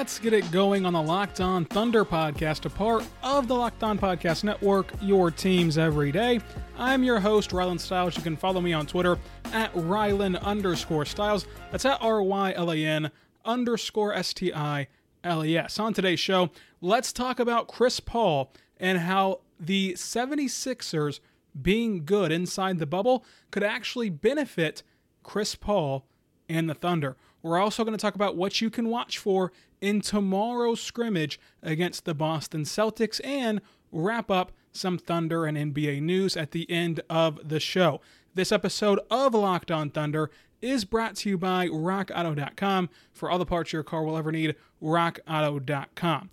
Let's 0.00 0.18
get 0.18 0.32
it 0.32 0.50
going 0.50 0.86
on 0.86 0.94
the 0.94 1.02
Locked 1.02 1.42
On 1.42 1.66
Thunder 1.66 2.06
podcast, 2.06 2.64
a 2.64 2.70
part 2.70 3.04
of 3.22 3.48
the 3.48 3.54
Locked 3.54 3.82
On 3.82 3.98
Podcast 3.98 4.44
Network, 4.44 4.94
your 5.02 5.30
teams 5.30 5.76
every 5.76 6.10
day. 6.10 6.40
I'm 6.78 7.04
your 7.04 7.20
host, 7.20 7.50
Rylan 7.50 7.78
Stiles. 7.78 8.16
You 8.16 8.22
can 8.22 8.34
follow 8.34 8.62
me 8.62 8.72
on 8.72 8.86
Twitter 8.86 9.18
at 9.52 9.70
Rylan 9.74 10.40
underscore 10.40 11.04
Stiles. 11.04 11.46
That's 11.70 11.84
at 11.84 12.00
R 12.00 12.22
Y 12.22 12.54
L 12.56 12.72
A 12.72 12.76
N 12.82 13.10
underscore 13.44 14.14
S 14.14 14.32
T 14.32 14.54
I 14.54 14.88
L 15.22 15.44
E 15.44 15.58
S. 15.58 15.78
On 15.78 15.92
today's 15.92 16.18
show, 16.18 16.48
let's 16.80 17.12
talk 17.12 17.38
about 17.38 17.68
Chris 17.68 18.00
Paul 18.00 18.54
and 18.78 19.00
how 19.00 19.40
the 19.60 19.92
76ers 19.98 21.20
being 21.60 22.06
good 22.06 22.32
inside 22.32 22.78
the 22.78 22.86
bubble 22.86 23.22
could 23.50 23.62
actually 23.62 24.08
benefit 24.08 24.82
Chris 25.22 25.54
Paul 25.54 26.06
and 26.48 26.70
the 26.70 26.74
Thunder. 26.74 27.18
We're 27.42 27.58
also 27.58 27.84
going 27.84 27.96
to 27.96 28.00
talk 28.00 28.14
about 28.14 28.36
what 28.36 28.60
you 28.60 28.70
can 28.70 28.88
watch 28.88 29.18
for 29.18 29.52
in 29.80 30.00
tomorrow's 30.00 30.80
scrimmage 30.80 31.40
against 31.62 32.04
the 32.04 32.14
Boston 32.14 32.64
Celtics 32.64 33.20
and 33.24 33.60
wrap 33.92 34.30
up 34.30 34.52
some 34.72 34.98
Thunder 34.98 35.46
and 35.46 35.56
NBA 35.56 36.02
news 36.02 36.36
at 36.36 36.52
the 36.52 36.70
end 36.70 37.00
of 37.08 37.48
the 37.48 37.60
show. 37.60 38.00
This 38.34 38.52
episode 38.52 39.00
of 39.10 39.34
Locked 39.34 39.70
On 39.70 39.90
Thunder 39.90 40.30
is 40.62 40.84
brought 40.84 41.16
to 41.16 41.30
you 41.30 41.38
by 41.38 41.66
RockAuto.com. 41.68 42.90
For 43.12 43.30
all 43.30 43.38
the 43.38 43.46
parts 43.46 43.72
your 43.72 43.82
car 43.82 44.04
will 44.04 44.16
ever 44.16 44.30
need, 44.30 44.54
RockAuto.com. 44.82 46.30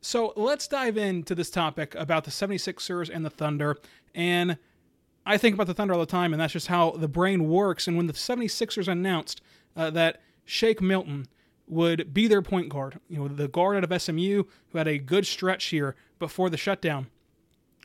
So 0.00 0.32
let's 0.36 0.66
dive 0.66 0.96
into 0.96 1.34
this 1.34 1.50
topic 1.50 1.94
about 1.94 2.24
the 2.24 2.30
76ers 2.30 3.10
and 3.12 3.24
the 3.24 3.30
Thunder. 3.30 3.76
And 4.14 4.56
I 5.26 5.36
think 5.36 5.54
about 5.54 5.66
the 5.66 5.74
Thunder 5.74 5.92
all 5.92 6.00
the 6.00 6.06
time, 6.06 6.32
and 6.32 6.40
that's 6.40 6.54
just 6.54 6.68
how 6.68 6.92
the 6.92 7.08
brain 7.08 7.48
works. 7.48 7.86
And 7.86 7.96
when 7.96 8.06
the 8.06 8.14
76ers 8.14 8.88
announced 8.88 9.42
uh, 9.76 9.90
that 9.90 10.20
Shake 10.44 10.80
Milton 10.80 11.26
would 11.66 12.12
be 12.12 12.26
their 12.26 12.42
point 12.42 12.68
guard. 12.68 12.98
You 13.08 13.18
know, 13.18 13.28
the 13.28 13.48
guard 13.48 13.76
out 13.76 13.90
of 13.90 14.02
SMU 14.02 14.44
who 14.68 14.78
had 14.78 14.88
a 14.88 14.98
good 14.98 15.26
stretch 15.26 15.66
here 15.66 15.94
before 16.18 16.50
the 16.50 16.56
shutdown. 16.56 17.06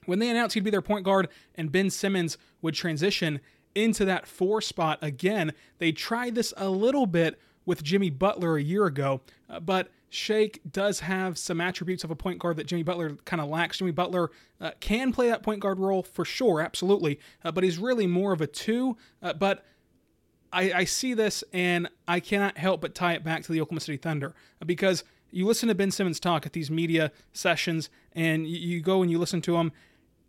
When 0.05 0.19
they 0.19 0.29
announced 0.29 0.53
he'd 0.53 0.63
be 0.63 0.71
their 0.71 0.81
point 0.81 1.05
guard 1.05 1.29
and 1.55 1.71
Ben 1.71 1.89
Simmons 1.89 2.37
would 2.61 2.73
transition 2.73 3.39
into 3.73 4.05
that 4.05 4.27
four 4.27 4.61
spot 4.61 4.99
again, 5.01 5.53
they 5.77 5.91
tried 5.91 6.35
this 6.35 6.53
a 6.57 6.69
little 6.69 7.05
bit 7.05 7.39
with 7.65 7.83
Jimmy 7.83 8.09
Butler 8.09 8.57
a 8.57 8.61
year 8.61 8.85
ago, 8.85 9.21
uh, 9.49 9.59
but 9.59 9.89
Shake 10.09 10.61
does 10.71 11.01
have 11.01 11.37
some 11.37 11.59
attributes 11.59 12.03
of 12.03 12.11
a 12.11 12.15
point 12.15 12.39
guard 12.39 12.57
that 12.57 12.67
Jimmy 12.67 12.83
Butler 12.83 13.17
kind 13.25 13.41
of 13.41 13.49
lacks. 13.49 13.79
Jimmy 13.79 13.91
Butler 13.91 14.31
uh, 14.61 14.71
can 14.79 15.11
play 15.11 15.27
that 15.27 15.43
point 15.43 15.59
guard 15.59 15.79
role 15.79 16.03
for 16.03 16.23
sure, 16.23 16.61
absolutely, 16.61 17.19
uh, 17.43 17.51
but 17.51 17.63
he's 17.63 17.77
really 17.77 18.07
more 18.07 18.31
of 18.31 18.39
a 18.39 18.47
two. 18.47 18.95
Uh, 19.21 19.33
but 19.33 19.65
I, 20.55 20.71
I 20.73 20.83
see 20.85 21.13
this 21.13 21.43
and 21.51 21.89
I 22.07 22.21
cannot 22.21 22.57
help 22.57 22.79
but 22.79 22.95
tie 22.95 23.13
it 23.13 23.25
back 23.25 23.43
to 23.43 23.51
the 23.51 23.59
Oklahoma 23.59 23.81
City 23.81 23.97
Thunder 23.97 24.33
because 24.65 25.03
you 25.29 25.45
listen 25.45 25.67
to 25.67 25.75
Ben 25.75 25.91
Simmons 25.91 26.17
talk 26.17 26.45
at 26.45 26.53
these 26.53 26.71
media 26.71 27.11
sessions 27.33 27.89
and 28.13 28.47
you, 28.47 28.57
you 28.57 28.81
go 28.81 29.01
and 29.01 29.11
you 29.11 29.19
listen 29.19 29.41
to 29.41 29.57
him. 29.57 29.73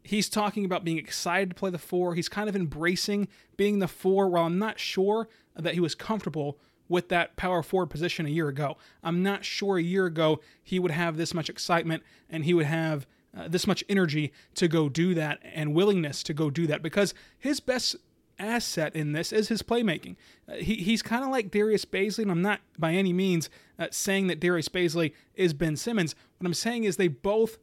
He's 0.02 0.28
talking 0.28 0.64
about 0.64 0.84
being 0.84 0.98
excited 0.98 1.50
to 1.50 1.54
play 1.54 1.70
the 1.70 1.78
four. 1.78 2.16
He's 2.16 2.28
kind 2.28 2.48
of 2.48 2.56
embracing 2.56 3.28
being 3.56 3.78
the 3.78 3.86
four, 3.86 4.28
while 4.28 4.44
I'm 4.44 4.58
not 4.58 4.80
sure 4.80 5.28
that 5.54 5.74
he 5.74 5.80
was 5.80 5.94
comfortable 5.94 6.58
with 6.88 7.08
that 7.08 7.36
power 7.36 7.62
forward 7.62 7.86
position 7.86 8.26
a 8.26 8.30
year 8.30 8.48
ago. 8.48 8.76
I'm 9.04 9.22
not 9.22 9.44
sure 9.44 9.78
a 9.78 9.82
year 9.82 10.06
ago 10.06 10.40
he 10.62 10.80
would 10.80 10.90
have 10.90 11.16
this 11.16 11.34
much 11.34 11.48
excitement 11.48 12.02
and 12.28 12.44
he 12.44 12.54
would 12.54 12.66
have 12.66 13.06
uh, 13.36 13.46
this 13.48 13.66
much 13.66 13.84
energy 13.88 14.32
to 14.54 14.66
go 14.66 14.88
do 14.88 15.14
that 15.14 15.40
and 15.44 15.74
willingness 15.74 16.22
to 16.24 16.34
go 16.34 16.50
do 16.50 16.66
that 16.66 16.82
because 16.82 17.14
his 17.38 17.60
best 17.60 17.96
asset 18.38 18.94
in 18.94 19.12
this 19.12 19.32
is 19.32 19.48
his 19.48 19.62
playmaking. 19.62 20.16
Uh, 20.48 20.54
he, 20.54 20.76
he's 20.76 21.02
kind 21.02 21.24
of 21.24 21.30
like 21.30 21.50
Darius 21.50 21.84
Bazley, 21.84 22.20
and 22.20 22.30
I'm 22.30 22.42
not 22.42 22.60
by 22.78 22.92
any 22.92 23.12
means 23.12 23.50
uh, 23.78 23.88
saying 23.90 24.26
that 24.28 24.40
Darius 24.40 24.68
Bazley 24.68 25.12
is 25.34 25.54
Ben 25.54 25.76
Simmons. 25.76 26.14
What 26.38 26.46
I'm 26.46 26.54
saying 26.54 26.84
is 26.84 26.96
they 26.96 27.08
both, 27.08 27.58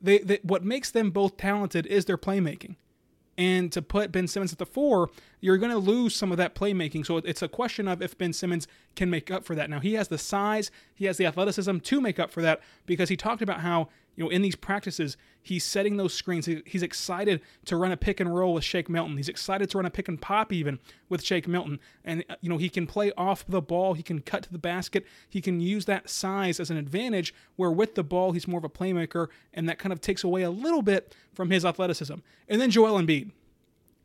they, 0.00 0.18
they 0.18 0.40
what 0.42 0.64
makes 0.64 0.90
them 0.90 1.10
both 1.10 1.36
talented 1.36 1.86
is 1.86 2.04
their 2.04 2.18
playmaking. 2.18 2.76
And 3.38 3.72
to 3.72 3.80
put 3.80 4.12
Ben 4.12 4.28
Simmons 4.28 4.52
at 4.52 4.58
the 4.58 4.66
four, 4.66 5.08
you're 5.40 5.58
going 5.58 5.72
to 5.72 5.78
lose 5.78 6.14
some 6.14 6.30
of 6.30 6.38
that 6.38 6.54
playmaking. 6.54 7.06
So 7.06 7.18
it's 7.18 7.42
a 7.42 7.48
question 7.48 7.88
of 7.88 8.02
if 8.02 8.16
Ben 8.16 8.32
Simmons 8.32 8.68
can 8.94 9.10
make 9.10 9.30
up 9.30 9.44
for 9.44 9.54
that. 9.54 9.70
Now, 9.70 9.80
he 9.80 9.94
has 9.94 10.08
the 10.08 10.18
size, 10.18 10.70
he 10.94 11.06
has 11.06 11.16
the 11.16 11.26
athleticism 11.26 11.78
to 11.78 12.00
make 12.00 12.18
up 12.18 12.30
for 12.30 12.42
that 12.42 12.60
because 12.86 13.08
he 13.08 13.16
talked 13.16 13.42
about 13.42 13.60
how 13.60 13.88
you 14.16 14.24
know, 14.24 14.30
in 14.30 14.42
these 14.42 14.56
practices, 14.56 15.16
he's 15.42 15.64
setting 15.64 15.96
those 15.96 16.12
screens. 16.12 16.46
He's 16.66 16.82
excited 16.82 17.40
to 17.64 17.76
run 17.76 17.90
a 17.90 17.96
pick 17.96 18.20
and 18.20 18.34
roll 18.34 18.52
with 18.52 18.64
Shake 18.64 18.90
Milton. 18.90 19.16
He's 19.16 19.30
excited 19.30 19.70
to 19.70 19.78
run 19.78 19.86
a 19.86 19.90
pick 19.90 20.08
and 20.08 20.20
pop 20.20 20.52
even 20.52 20.78
with 21.08 21.22
Shake 21.24 21.48
Milton. 21.48 21.80
And, 22.04 22.24
uh, 22.28 22.34
you 22.42 22.50
know, 22.50 22.58
he 22.58 22.68
can 22.68 22.86
play 22.86 23.12
off 23.16 23.46
the 23.46 23.62
ball. 23.62 23.94
He 23.94 24.02
can 24.02 24.20
cut 24.20 24.42
to 24.42 24.52
the 24.52 24.58
basket. 24.58 25.06
He 25.28 25.40
can 25.40 25.60
use 25.60 25.86
that 25.86 26.10
size 26.10 26.60
as 26.60 26.70
an 26.70 26.76
advantage 26.76 27.32
where 27.56 27.70
with 27.70 27.94
the 27.94 28.04
ball, 28.04 28.32
he's 28.32 28.46
more 28.48 28.58
of 28.58 28.64
a 28.64 28.68
playmaker. 28.68 29.28
And 29.54 29.68
that 29.68 29.78
kind 29.78 29.92
of 29.92 30.00
takes 30.00 30.22
away 30.22 30.42
a 30.42 30.50
little 30.50 30.82
bit 30.82 31.14
from 31.32 31.50
his 31.50 31.64
athleticism. 31.64 32.16
And 32.48 32.60
then 32.60 32.70
Joel 32.70 33.00
Embiid. 33.00 33.30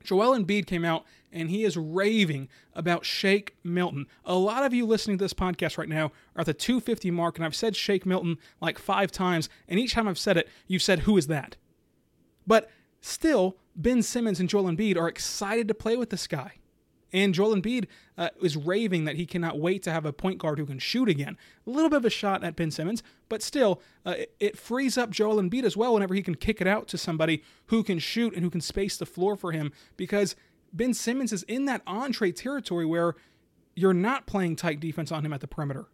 Joel 0.04 0.38
Embiid 0.38 0.66
came 0.66 0.86
out 0.86 1.04
and 1.36 1.50
he 1.50 1.64
is 1.66 1.78
raving 1.78 2.48
about 2.74 3.06
Shake 3.06 3.58
Milton. 3.64 4.08
A 4.24 4.36
lot 4.36 4.64
of 4.64 4.74
you 4.74 4.86
listening 4.86 5.18
to 5.18 5.26
this 5.26 5.34
podcast 5.34 5.78
right 5.78 5.90
now 5.90 6.06
are 6.36 6.42
at 6.42 6.46
the 6.46 6.54
250 6.54 7.12
mark, 7.12 7.38
and 7.38 7.46
I've 7.46 7.56
said 7.56 7.76
Shake 7.76 8.06
Milton 8.06 8.38
like 8.62 8.80
five 8.80 9.12
times, 9.12 9.50
and 9.68 9.80
each 9.80 9.94
time 9.94 10.08
I've 10.08 10.18
said 10.18 10.38
it, 10.38 10.48
you've 10.66 10.82
said, 10.82 11.00
Who 11.00 11.18
is 11.18 11.28
that? 11.28 11.58
But 12.48 12.72
still, 13.02 13.58
Ben 13.76 14.02
Simmons 14.02 14.40
and 14.40 14.50
Joel 14.50 14.72
Embiid 14.72 14.98
are 14.98 15.10
excited 15.10 15.68
to 15.68 15.74
play 15.74 15.98
with 15.98 16.10
this 16.10 16.26
guy. 16.26 16.54
And 17.12 17.34
Joel 17.34 17.56
Embiid 17.56 17.88
uh, 18.18 18.30
is 18.42 18.58
raving 18.58 19.06
that 19.06 19.16
he 19.16 19.26
cannot 19.26 19.60
wait 19.60 19.84
to 19.84 19.92
have 19.92 20.06
a 20.06 20.12
point 20.12 20.38
guard 20.38 20.60
who 20.60 20.66
can 20.66 20.80
shoot 20.80 21.08
again. 21.08 21.38
A 21.66 21.70
little 21.70 21.90
bit 21.90 21.98
of 21.98 22.06
a 22.06 22.10
shot 22.10 22.44
at 22.44 22.56
Ben 22.56 22.72
Simmons, 22.72 23.04
but 23.30 23.42
still, 23.42 23.82
uh, 24.06 24.16
it, 24.18 24.36
it, 24.40 24.58
frees 24.58 24.98
up 24.98 25.12
Joel 25.12 25.42
Embiid 25.42 25.64
as 25.64 25.78
well 25.78 25.94
whenever 25.94 26.14
he 26.14 26.22
can 26.22 26.36
kick 26.36 26.60
it 26.60 26.68
out 26.68 26.88
to 26.90 26.98
somebody 26.98 27.42
who 27.68 27.84
can 27.84 28.00
shoot 28.00 28.34
and 28.34 28.44
who 28.44 28.50
can 28.50 28.60
space 28.60 28.98
the 28.98 29.06
floor 29.06 29.38
for 29.38 29.54
him 29.54 29.72
because 29.96 30.36
Ben 30.76 30.94
Simmons 30.94 31.32
is 31.32 31.44
in 31.44 31.66
that 31.66 31.82
Andre 31.88 32.32
territory 32.32 32.86
where 32.86 33.16
you're 33.76 33.94
not 33.94 34.26
playing 34.28 34.56
tight 34.56 34.80
defense 34.80 35.12
on 35.12 35.26
him 35.26 35.34
at 35.34 35.42
the 35.42 35.48
perimeter. 35.48 35.88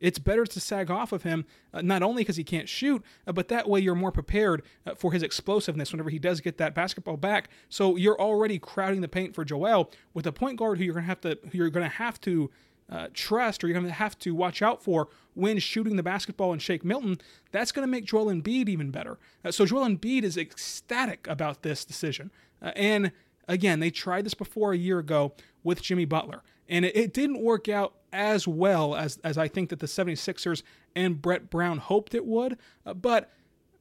It's 0.00 0.18
better 0.18 0.46
to 0.46 0.60
sag 0.60 0.90
off 0.90 1.12
of 1.12 1.24
him, 1.24 1.44
uh, 1.74 1.82
not 1.82 2.02
only 2.02 2.22
because 2.22 2.36
he 2.36 2.44
can't 2.44 2.68
shoot, 2.68 3.02
uh, 3.26 3.32
but 3.32 3.48
that 3.48 3.68
way 3.68 3.80
you're 3.80 3.94
more 3.94 4.12
prepared 4.12 4.62
uh, 4.86 4.94
for 4.94 5.12
his 5.12 5.22
explosiveness 5.22 5.92
whenever 5.92 6.10
he 6.10 6.18
does 6.18 6.40
get 6.40 6.58
that 6.58 6.74
basketball 6.74 7.16
back. 7.16 7.50
So 7.68 7.96
you're 7.96 8.20
already 8.20 8.58
crowding 8.58 9.00
the 9.00 9.08
paint 9.08 9.34
for 9.34 9.44
Joel 9.44 9.90
with 10.14 10.26
a 10.26 10.32
point 10.32 10.58
guard 10.58 10.78
who 10.78 10.84
you're 10.84 10.94
gonna 10.94 11.06
have 11.06 11.20
to 11.22 11.38
who 11.50 11.58
you're 11.58 11.70
gonna 11.70 11.88
have 11.88 12.20
to 12.22 12.50
uh, 12.90 13.08
trust 13.12 13.62
or 13.62 13.66
you're 13.66 13.78
gonna 13.78 13.92
have 13.92 14.18
to 14.20 14.34
watch 14.34 14.62
out 14.62 14.82
for 14.82 15.08
when 15.34 15.58
shooting 15.58 15.96
the 15.96 16.02
basketball 16.02 16.52
and 16.52 16.62
Shake 16.62 16.84
Milton. 16.84 17.18
That's 17.50 17.72
gonna 17.72 17.88
make 17.88 18.04
Joel 18.04 18.26
Embiid 18.26 18.68
even 18.68 18.90
better. 18.90 19.18
Uh, 19.44 19.50
so 19.50 19.66
Joel 19.66 19.88
Embiid 19.88 20.22
is 20.22 20.36
ecstatic 20.36 21.26
about 21.26 21.62
this 21.62 21.84
decision, 21.84 22.30
uh, 22.62 22.70
and 22.76 23.10
again 23.48 23.80
they 23.80 23.90
tried 23.90 24.24
this 24.24 24.34
before 24.34 24.72
a 24.72 24.76
year 24.76 24.98
ago 24.98 25.32
with 25.64 25.82
Jimmy 25.82 26.04
Butler, 26.04 26.42
and 26.68 26.84
it, 26.84 26.96
it 26.96 27.12
didn't 27.12 27.42
work 27.42 27.68
out 27.68 27.94
as 28.12 28.46
well 28.48 28.94
as, 28.94 29.18
as 29.24 29.36
I 29.36 29.48
think 29.48 29.70
that 29.70 29.80
the 29.80 29.86
76ers 29.86 30.62
and 30.94 31.20
Brett 31.20 31.50
Brown 31.50 31.78
hoped 31.78 32.14
it 32.14 32.24
would. 32.24 32.56
Uh, 32.86 32.94
but 32.94 33.30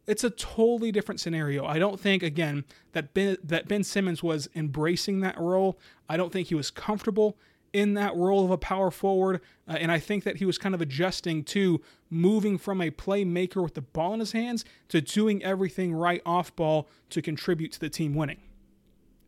it's 0.06 0.24
a 0.24 0.30
totally 0.30 0.92
different 0.92 1.20
scenario. 1.20 1.66
I 1.66 1.80
don't 1.80 2.00
think, 2.00 2.24
again, 2.24 2.64
that 2.94 3.14
Ben, 3.14 3.38
that 3.44 3.68
Ben 3.68 3.84
Simmons 3.84 4.24
was 4.24 4.50
embracing 4.56 5.20
that 5.22 5.38
role. 5.38 5.78
I 6.08 6.18
don't 6.18 6.32
think 6.32 6.48
he 6.48 6.56
was 6.56 6.72
comfortable 6.72 7.38
in 7.74 7.94
that 7.96 8.16
role 8.16 8.46
of 8.46 8.52
a 8.52 8.58
power 8.58 8.90
forward. 8.90 9.42
Uh, 9.68 9.74
and 9.74 9.92
I 9.92 10.00
think 10.00 10.24
that 10.24 10.38
he 10.38 10.46
was 10.46 10.58
kind 10.58 10.74
of 10.74 10.82
adjusting 10.82 11.44
to 11.46 11.82
moving 12.10 12.58
from 12.58 12.80
a 12.82 12.90
playmaker 12.90 13.62
with 13.62 13.74
the 13.74 13.82
ball 13.82 14.14
in 14.14 14.22
his 14.22 14.32
hands 14.32 14.64
to 14.88 15.02
doing 15.02 15.44
everything 15.44 15.94
right 15.94 16.22
off 16.26 16.56
ball 16.56 16.88
to 17.10 17.22
contribute 17.22 17.74
to 17.74 17.80
the 17.80 17.90
team 17.90 18.14
winning. 18.14 18.40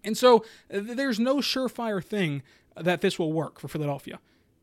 And 0.04 0.18
so 0.18 0.46
uh, 0.74 0.80
there's 0.82 1.20
no 1.20 1.38
surefire 1.38 2.04
thing 2.04 2.42
that 2.76 3.02
this 3.02 3.20
will 3.20 3.34
work 3.34 3.60
for 3.60 3.68
Philadelphia 3.68 4.20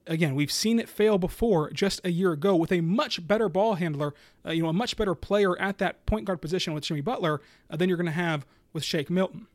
again, 0.06 0.34
we've 0.34 0.52
seen 0.52 0.78
it 0.78 0.88
fail 0.88 1.18
before 1.18 1.70
just 1.70 2.00
a 2.04 2.10
year 2.10 2.32
ago 2.32 2.54
with 2.54 2.72
a 2.72 2.80
much 2.80 3.26
better 3.26 3.48
ball 3.48 3.74
handler, 3.74 4.14
uh, 4.44 4.52
you 4.52 4.62
know, 4.62 4.68
a 4.68 4.72
much 4.72 4.96
better 4.96 5.14
player 5.14 5.58
at 5.60 5.78
that 5.78 6.06
point 6.06 6.24
guard 6.24 6.40
position 6.40 6.72
with 6.72 6.84
Jimmy 6.84 7.00
Butler 7.00 7.40
uh, 7.70 7.76
than 7.76 7.88
you're 7.88 7.98
going 7.98 8.06
to 8.06 8.12
have 8.12 8.46
with 8.72 8.84
Shake 8.84 9.10
Milton. 9.10 9.46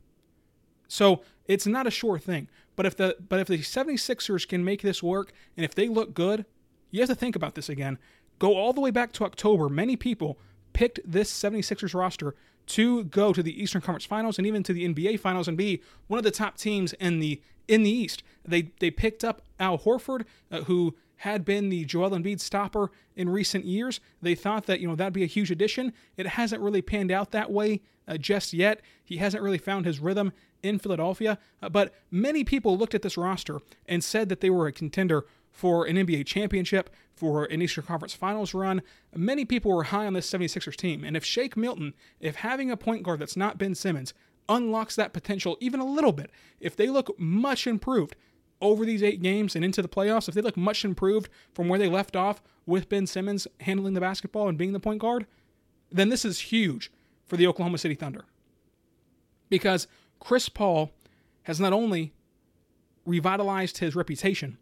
So 0.88 1.22
it's 1.46 1.66
not 1.66 1.88
a 1.88 1.92
sure 1.92 2.20
thing. 2.20 2.48
But 2.76 2.86
if 2.86 2.96
the 2.96 3.18
but 3.28 3.40
if 3.40 3.48
the 3.48 3.60
76ers 3.60 4.48
can 4.48 4.64
make 4.64 4.82
this 4.82 5.04
work 5.04 5.32
and 5.56 5.66
if 5.66 5.76
they 5.76 5.88
look 5.88 6.14
good, 6.14 6.46
you 6.90 7.00
have 7.02 7.10
to 7.10 7.16
think 7.16 7.36
about 7.36 7.56
this 7.56 7.70
again. 7.70 7.98
Go 8.40 8.56
all 8.56 8.74
the 8.74 8.82
way 8.82 8.92
back 8.92 9.12
to 9.14 9.26
October. 9.26 9.70
Many 9.70 9.96
people 9.96 10.40
picked 10.74 11.00
this 11.06 11.32
76ers 11.32 11.94
roster 11.94 12.34
to 12.72 13.04
go 13.04 13.34
to 13.34 13.44
the 13.44 13.62
Eastern 13.62 13.82
Conference 13.82 14.06
Finals 14.06 14.38
and 14.38 14.48
even 14.48 14.64
to 14.64 14.74
the 14.74 14.88
NBA 14.88 15.20
Finals 15.20 15.48
and 15.48 15.58
be 15.58 15.82
one 16.08 16.18
of 16.18 16.24
the 16.24 16.32
top 16.32 16.58
teams 16.58 16.94
in 16.94 17.20
the 17.20 17.42
in 17.68 17.84
the 17.84 17.90
East. 17.90 18.24
They 18.46 18.72
they 18.80 18.90
picked 18.90 19.24
up 19.24 19.42
Al 19.60 19.78
Horford, 19.78 20.26
uh, 20.52 20.62
who 20.62 20.96
had 21.18 21.46
been 21.46 21.70
the 21.70 21.86
Joel 21.86 22.12
Embiid 22.12 22.40
stopper 22.40 22.90
in 23.16 23.30
recent 23.30 23.66
years. 23.66 24.00
They 24.22 24.36
thought 24.36 24.66
that 24.68 24.80
you 24.80 24.88
know 24.88 24.96
that'd 24.96 25.14
be 25.14 25.24
a 25.24 25.28
huge 25.28 25.52
addition. 25.52 25.92
It 26.16 26.28
hasn't 26.28 26.62
really 26.62 26.82
panned 26.82 27.12
out 27.12 27.32
that 27.32 27.52
way 27.52 27.82
uh, 28.08 28.18
just 28.18 28.54
yet. 28.54 28.82
He 29.04 29.18
hasn't 29.18 29.44
really 29.44 29.58
found 29.58 29.86
his 29.86 30.00
rhythm 30.00 30.32
in 30.64 30.80
Philadelphia. 30.80 31.38
Uh, 31.62 31.70
but 31.70 31.94
many 32.10 32.44
people 32.46 32.78
looked 32.78 32.96
at 32.96 33.02
this 33.02 33.18
roster 33.18 33.60
and 33.86 34.02
said 34.02 34.30
that 34.30 34.40
they 34.40 34.50
were 34.50 34.68
a 34.68 34.72
contender 34.72 35.26
for 35.52 35.86
an 35.86 35.98
NBA 35.98 36.26
championship, 36.26 36.90
for 37.14 37.46
an 37.46 37.62
Eastern 37.62 37.84
Conference 37.84 38.14
Finals 38.14 38.54
run. 38.54 38.82
Many 39.16 39.46
people 39.46 39.72
were 39.72 39.84
high 39.84 40.08
on 40.08 40.14
this 40.14 40.30
76ers 40.32 40.76
team. 40.76 41.04
And 41.04 41.16
if 41.16 41.24
Shake 41.24 41.56
Milton, 41.56 41.94
if 42.20 42.38
having 42.38 42.72
a 42.72 42.78
point 42.78 43.04
guard 43.04 43.20
that's 43.20 43.38
not 43.38 43.58
Ben 43.58 43.76
Simmons, 43.76 44.14
unlocks 44.50 44.96
that 44.96 45.14
potential 45.14 45.58
even 45.60 45.80
a 45.80 45.86
little 45.86 46.14
bit, 46.14 46.32
if 46.60 46.76
they 46.76 46.90
look 46.90 47.18
much 47.20 47.68
improved 47.68 48.16
over 48.60 48.86
these 48.86 49.04
eight 49.04 49.22
games 49.22 49.56
and 49.56 49.66
into 49.66 49.82
the 49.82 49.88
playoffs, 49.88 50.28
if 50.28 50.36
they 50.36 50.42
look 50.42 50.58
much 50.58 50.86
improved 50.86 51.30
from 51.54 51.68
where 51.68 51.80
they 51.80 51.90
left 51.90 52.16
off 52.16 52.42
with 52.66 52.90
Ben 52.90 53.08
Simmons 53.08 53.48
handling 53.60 53.94
the 53.94 54.02
basketball 54.02 54.48
and 54.48 54.58
being 54.58 54.74
the 54.74 54.80
point 54.80 55.00
guard, 55.00 55.26
then 55.92 56.10
this 56.10 56.24
is 56.26 56.40
huge 56.40 56.92
for 57.26 57.38
the 57.38 57.48
Oklahoma 57.48 57.78
City 57.78 57.96
Thunder. 57.96 58.26
Because 59.50 59.88
Chris 60.20 60.50
Paul 60.50 60.92
has 61.44 61.60
not 61.60 61.74
only 61.74 62.14
revitalized 63.06 63.80
his 63.80 63.96
reputation 63.96 64.58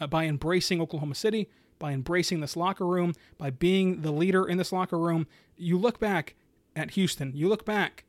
uh, 0.00 0.06
by 0.06 0.24
embracing 0.24 0.80
Oklahoma 0.80 1.14
City, 1.14 1.48
by 1.78 1.92
embracing 1.92 2.40
this 2.40 2.56
locker 2.56 2.86
room, 2.86 3.14
by 3.36 3.50
being 3.50 4.02
the 4.02 4.12
leader 4.12 4.46
in 4.46 4.58
this 4.58 4.72
locker 4.72 4.98
room. 4.98 5.26
You 5.56 5.78
look 5.78 5.98
back 5.98 6.34
at 6.74 6.92
Houston, 6.92 7.32
you 7.34 7.48
look 7.48 7.64
back 7.64 8.04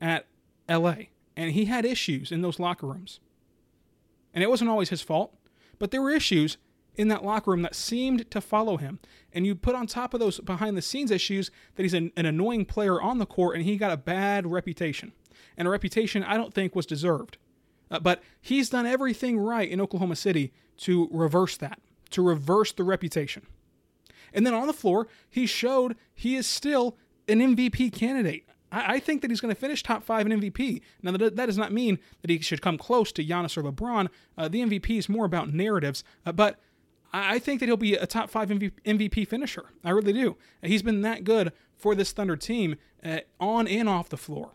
at 0.00 0.26
LA, 0.68 0.94
and 1.36 1.52
he 1.52 1.66
had 1.66 1.84
issues 1.84 2.32
in 2.32 2.42
those 2.42 2.58
locker 2.58 2.86
rooms. 2.86 3.20
And 4.32 4.42
it 4.42 4.50
wasn't 4.50 4.70
always 4.70 4.90
his 4.90 5.02
fault, 5.02 5.34
but 5.78 5.90
there 5.90 6.02
were 6.02 6.10
issues 6.10 6.56
in 6.96 7.08
that 7.08 7.24
locker 7.24 7.50
room 7.50 7.62
that 7.62 7.74
seemed 7.74 8.30
to 8.30 8.40
follow 8.40 8.76
him. 8.76 8.98
And 9.32 9.46
you 9.46 9.54
put 9.54 9.74
on 9.74 9.86
top 9.86 10.14
of 10.14 10.20
those 10.20 10.40
behind 10.40 10.76
the 10.76 10.82
scenes 10.82 11.10
issues 11.10 11.50
that 11.74 11.82
he's 11.82 11.94
an, 11.94 12.12
an 12.16 12.26
annoying 12.26 12.64
player 12.64 13.00
on 13.00 13.18
the 13.18 13.26
court 13.26 13.56
and 13.56 13.64
he 13.64 13.76
got 13.76 13.92
a 13.92 13.96
bad 13.96 14.46
reputation. 14.46 15.12
And 15.56 15.66
a 15.66 15.70
reputation 15.70 16.22
I 16.22 16.36
don't 16.36 16.54
think 16.54 16.74
was 16.74 16.86
deserved. 16.86 17.38
Uh, 17.90 18.00
but 18.00 18.22
he's 18.40 18.70
done 18.70 18.86
everything 18.86 19.38
right 19.38 19.68
in 19.68 19.80
Oklahoma 19.80 20.16
City 20.16 20.52
to 20.78 21.08
reverse 21.12 21.56
that, 21.58 21.80
to 22.10 22.22
reverse 22.22 22.72
the 22.72 22.84
reputation. 22.84 23.46
And 24.32 24.46
then 24.46 24.54
on 24.54 24.66
the 24.66 24.72
floor, 24.72 25.06
he 25.30 25.46
showed 25.46 25.96
he 26.14 26.36
is 26.36 26.46
still 26.46 26.96
an 27.28 27.38
MVP 27.38 27.92
candidate. 27.92 28.46
I, 28.72 28.94
I 28.94 28.98
think 28.98 29.22
that 29.22 29.30
he's 29.30 29.40
going 29.40 29.54
to 29.54 29.60
finish 29.60 29.82
top 29.82 30.02
five 30.02 30.26
in 30.26 30.40
MVP. 30.40 30.80
Now, 31.02 31.12
that, 31.12 31.36
that 31.36 31.46
does 31.46 31.58
not 31.58 31.72
mean 31.72 31.98
that 32.22 32.30
he 32.30 32.40
should 32.40 32.60
come 32.60 32.76
close 32.76 33.12
to 33.12 33.24
Giannis 33.24 33.56
or 33.56 33.62
LeBron. 33.62 34.08
Uh, 34.36 34.48
the 34.48 34.60
MVP 34.60 34.98
is 34.98 35.08
more 35.08 35.24
about 35.24 35.52
narratives, 35.54 36.02
uh, 36.26 36.32
but 36.32 36.58
I 37.12 37.38
think 37.38 37.60
that 37.60 37.66
he'll 37.66 37.76
be 37.76 37.94
a 37.94 38.06
top 38.06 38.28
five 38.28 38.48
MVP 38.48 39.28
finisher. 39.28 39.66
I 39.84 39.90
really 39.90 40.12
do. 40.12 40.36
He's 40.62 40.82
been 40.82 41.02
that 41.02 41.22
good 41.22 41.52
for 41.76 41.94
this 41.94 42.10
Thunder 42.10 42.36
team 42.36 42.74
uh, 43.04 43.20
on 43.38 43.68
and 43.68 43.88
off 43.88 44.08
the 44.08 44.16
floor. 44.16 44.54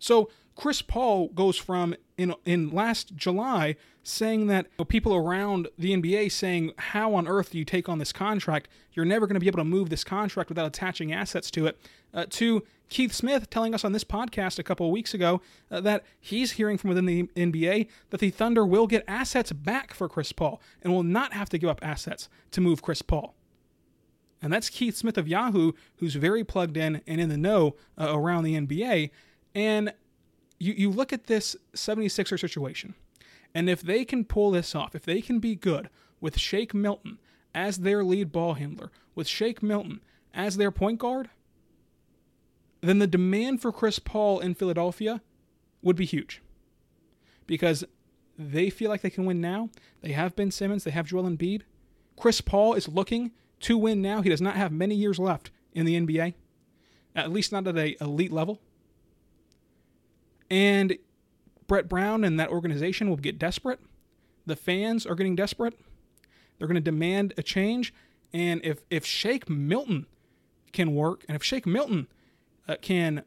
So 0.00 0.28
Chris 0.56 0.82
Paul 0.82 1.28
goes 1.28 1.56
from 1.56 1.94
in 2.22 2.34
in 2.44 2.70
last 2.70 3.14
July 3.16 3.76
saying 4.04 4.48
that 4.48 4.66
people 4.88 5.14
around 5.14 5.68
the 5.78 5.92
NBA 5.92 6.30
saying, 6.30 6.72
"How 6.78 7.14
on 7.14 7.28
earth 7.28 7.50
do 7.50 7.58
you 7.58 7.64
take 7.64 7.88
on 7.88 7.98
this 7.98 8.12
contract? 8.12 8.68
You're 8.92 9.04
never 9.04 9.26
going 9.26 9.34
to 9.34 9.40
be 9.40 9.46
able 9.46 9.58
to 9.58 9.64
move 9.64 9.90
this 9.90 10.04
contract 10.04 10.48
without 10.48 10.66
attaching 10.66 11.12
assets 11.12 11.50
to 11.52 11.66
it." 11.66 11.78
Uh, 12.14 12.26
to 12.28 12.62
Keith 12.88 13.12
Smith 13.14 13.48
telling 13.48 13.74
us 13.74 13.86
on 13.86 13.92
this 13.92 14.04
podcast 14.04 14.58
a 14.58 14.62
couple 14.62 14.84
of 14.84 14.92
weeks 14.92 15.14
ago 15.14 15.40
uh, 15.70 15.80
that 15.80 16.04
he's 16.20 16.52
hearing 16.52 16.76
from 16.76 16.88
within 16.88 17.06
the 17.06 17.22
NBA 17.34 17.88
that 18.10 18.20
the 18.20 18.28
Thunder 18.30 18.66
will 18.66 18.86
get 18.86 19.02
assets 19.08 19.50
back 19.50 19.94
for 19.94 20.10
Chris 20.10 20.30
Paul 20.30 20.60
and 20.82 20.92
will 20.92 21.02
not 21.02 21.32
have 21.32 21.48
to 21.50 21.58
give 21.58 21.70
up 21.70 21.80
assets 21.82 22.28
to 22.50 22.60
move 22.60 22.82
Chris 22.82 23.00
Paul. 23.00 23.34
And 24.42 24.52
that's 24.52 24.68
Keith 24.68 24.96
Smith 24.96 25.16
of 25.16 25.28
Yahoo, 25.28 25.72
who's 25.96 26.16
very 26.16 26.44
plugged 26.44 26.76
in 26.76 27.00
and 27.06 27.20
in 27.20 27.28
the 27.28 27.38
know 27.38 27.76
uh, 27.96 28.14
around 28.14 28.44
the 28.44 28.60
NBA. 28.60 29.10
And 29.54 29.94
you, 30.62 30.74
you 30.74 30.90
look 30.90 31.12
at 31.12 31.26
this 31.26 31.56
76er 31.74 32.38
situation, 32.38 32.94
and 33.52 33.68
if 33.68 33.82
they 33.82 34.04
can 34.04 34.24
pull 34.24 34.52
this 34.52 34.74
off, 34.76 34.94
if 34.94 35.04
they 35.04 35.20
can 35.20 35.40
be 35.40 35.56
good 35.56 35.90
with 36.20 36.38
Shake 36.38 36.72
Milton 36.72 37.18
as 37.52 37.78
their 37.78 38.04
lead 38.04 38.30
ball 38.30 38.54
handler, 38.54 38.92
with 39.16 39.26
Shake 39.26 39.60
Milton 39.60 40.00
as 40.32 40.56
their 40.56 40.70
point 40.70 41.00
guard, 41.00 41.30
then 42.80 43.00
the 43.00 43.08
demand 43.08 43.60
for 43.60 43.72
Chris 43.72 43.98
Paul 43.98 44.38
in 44.38 44.54
Philadelphia 44.54 45.20
would 45.82 45.96
be 45.96 46.06
huge. 46.06 46.40
Because 47.46 47.84
they 48.38 48.70
feel 48.70 48.88
like 48.88 49.02
they 49.02 49.10
can 49.10 49.26
win 49.26 49.40
now. 49.40 49.68
They 50.00 50.12
have 50.12 50.36
Ben 50.36 50.52
Simmons, 50.52 50.84
they 50.84 50.92
have 50.92 51.06
Joel 51.06 51.24
Embiid. 51.24 51.62
Chris 52.16 52.40
Paul 52.40 52.74
is 52.74 52.88
looking 52.88 53.32
to 53.60 53.76
win 53.76 54.00
now. 54.00 54.22
He 54.22 54.30
does 54.30 54.40
not 54.40 54.54
have 54.54 54.70
many 54.70 54.94
years 54.94 55.18
left 55.18 55.50
in 55.72 55.86
the 55.86 56.00
NBA, 56.00 56.34
at 57.16 57.32
least 57.32 57.50
not 57.50 57.66
at 57.66 57.76
a 57.76 57.96
elite 58.00 58.32
level. 58.32 58.60
And 60.52 60.98
Brett 61.66 61.88
Brown 61.88 62.24
and 62.24 62.38
that 62.38 62.50
organization 62.50 63.08
will 63.08 63.16
get 63.16 63.38
desperate. 63.38 63.80
The 64.44 64.54
fans 64.54 65.06
are 65.06 65.14
getting 65.14 65.34
desperate. 65.34 65.80
They're 66.58 66.68
going 66.68 66.74
to 66.74 66.80
demand 66.82 67.32
a 67.38 67.42
change. 67.42 67.94
And 68.34 68.60
if, 68.62 68.82
if 68.90 69.06
Shake 69.06 69.48
Milton 69.48 70.04
can 70.70 70.94
work, 70.94 71.24
and 71.26 71.36
if 71.36 71.42
Shake 71.42 71.64
Milton 71.64 72.06
uh, 72.68 72.76
can 72.82 73.22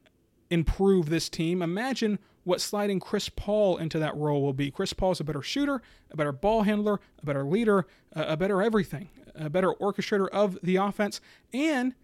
improve 0.52 1.10
this 1.10 1.28
team, 1.28 1.64
imagine 1.64 2.20
what 2.44 2.62
sliding 2.62 3.00
Chris 3.00 3.28
Paul 3.28 3.78
into 3.78 3.98
that 3.98 4.16
role 4.16 4.44
will 4.44 4.54
be. 4.54 4.70
Chris 4.70 4.94
Paul 4.94 5.14
is 5.14 5.20
a 5.20 5.24
better 5.24 5.42
shooter, 5.42 5.82
a 6.12 6.16
better 6.16 6.32
ball 6.32 6.62
handler, 6.62 7.00
a 7.24 7.26
better 7.26 7.44
leader, 7.44 7.88
a 8.12 8.38
better 8.38 8.62
everything, 8.62 9.10
a 9.34 9.50
better 9.50 9.74
orchestrator 9.74 10.30
of 10.30 10.60
the 10.62 10.76
offense. 10.76 11.22
And 11.52 11.96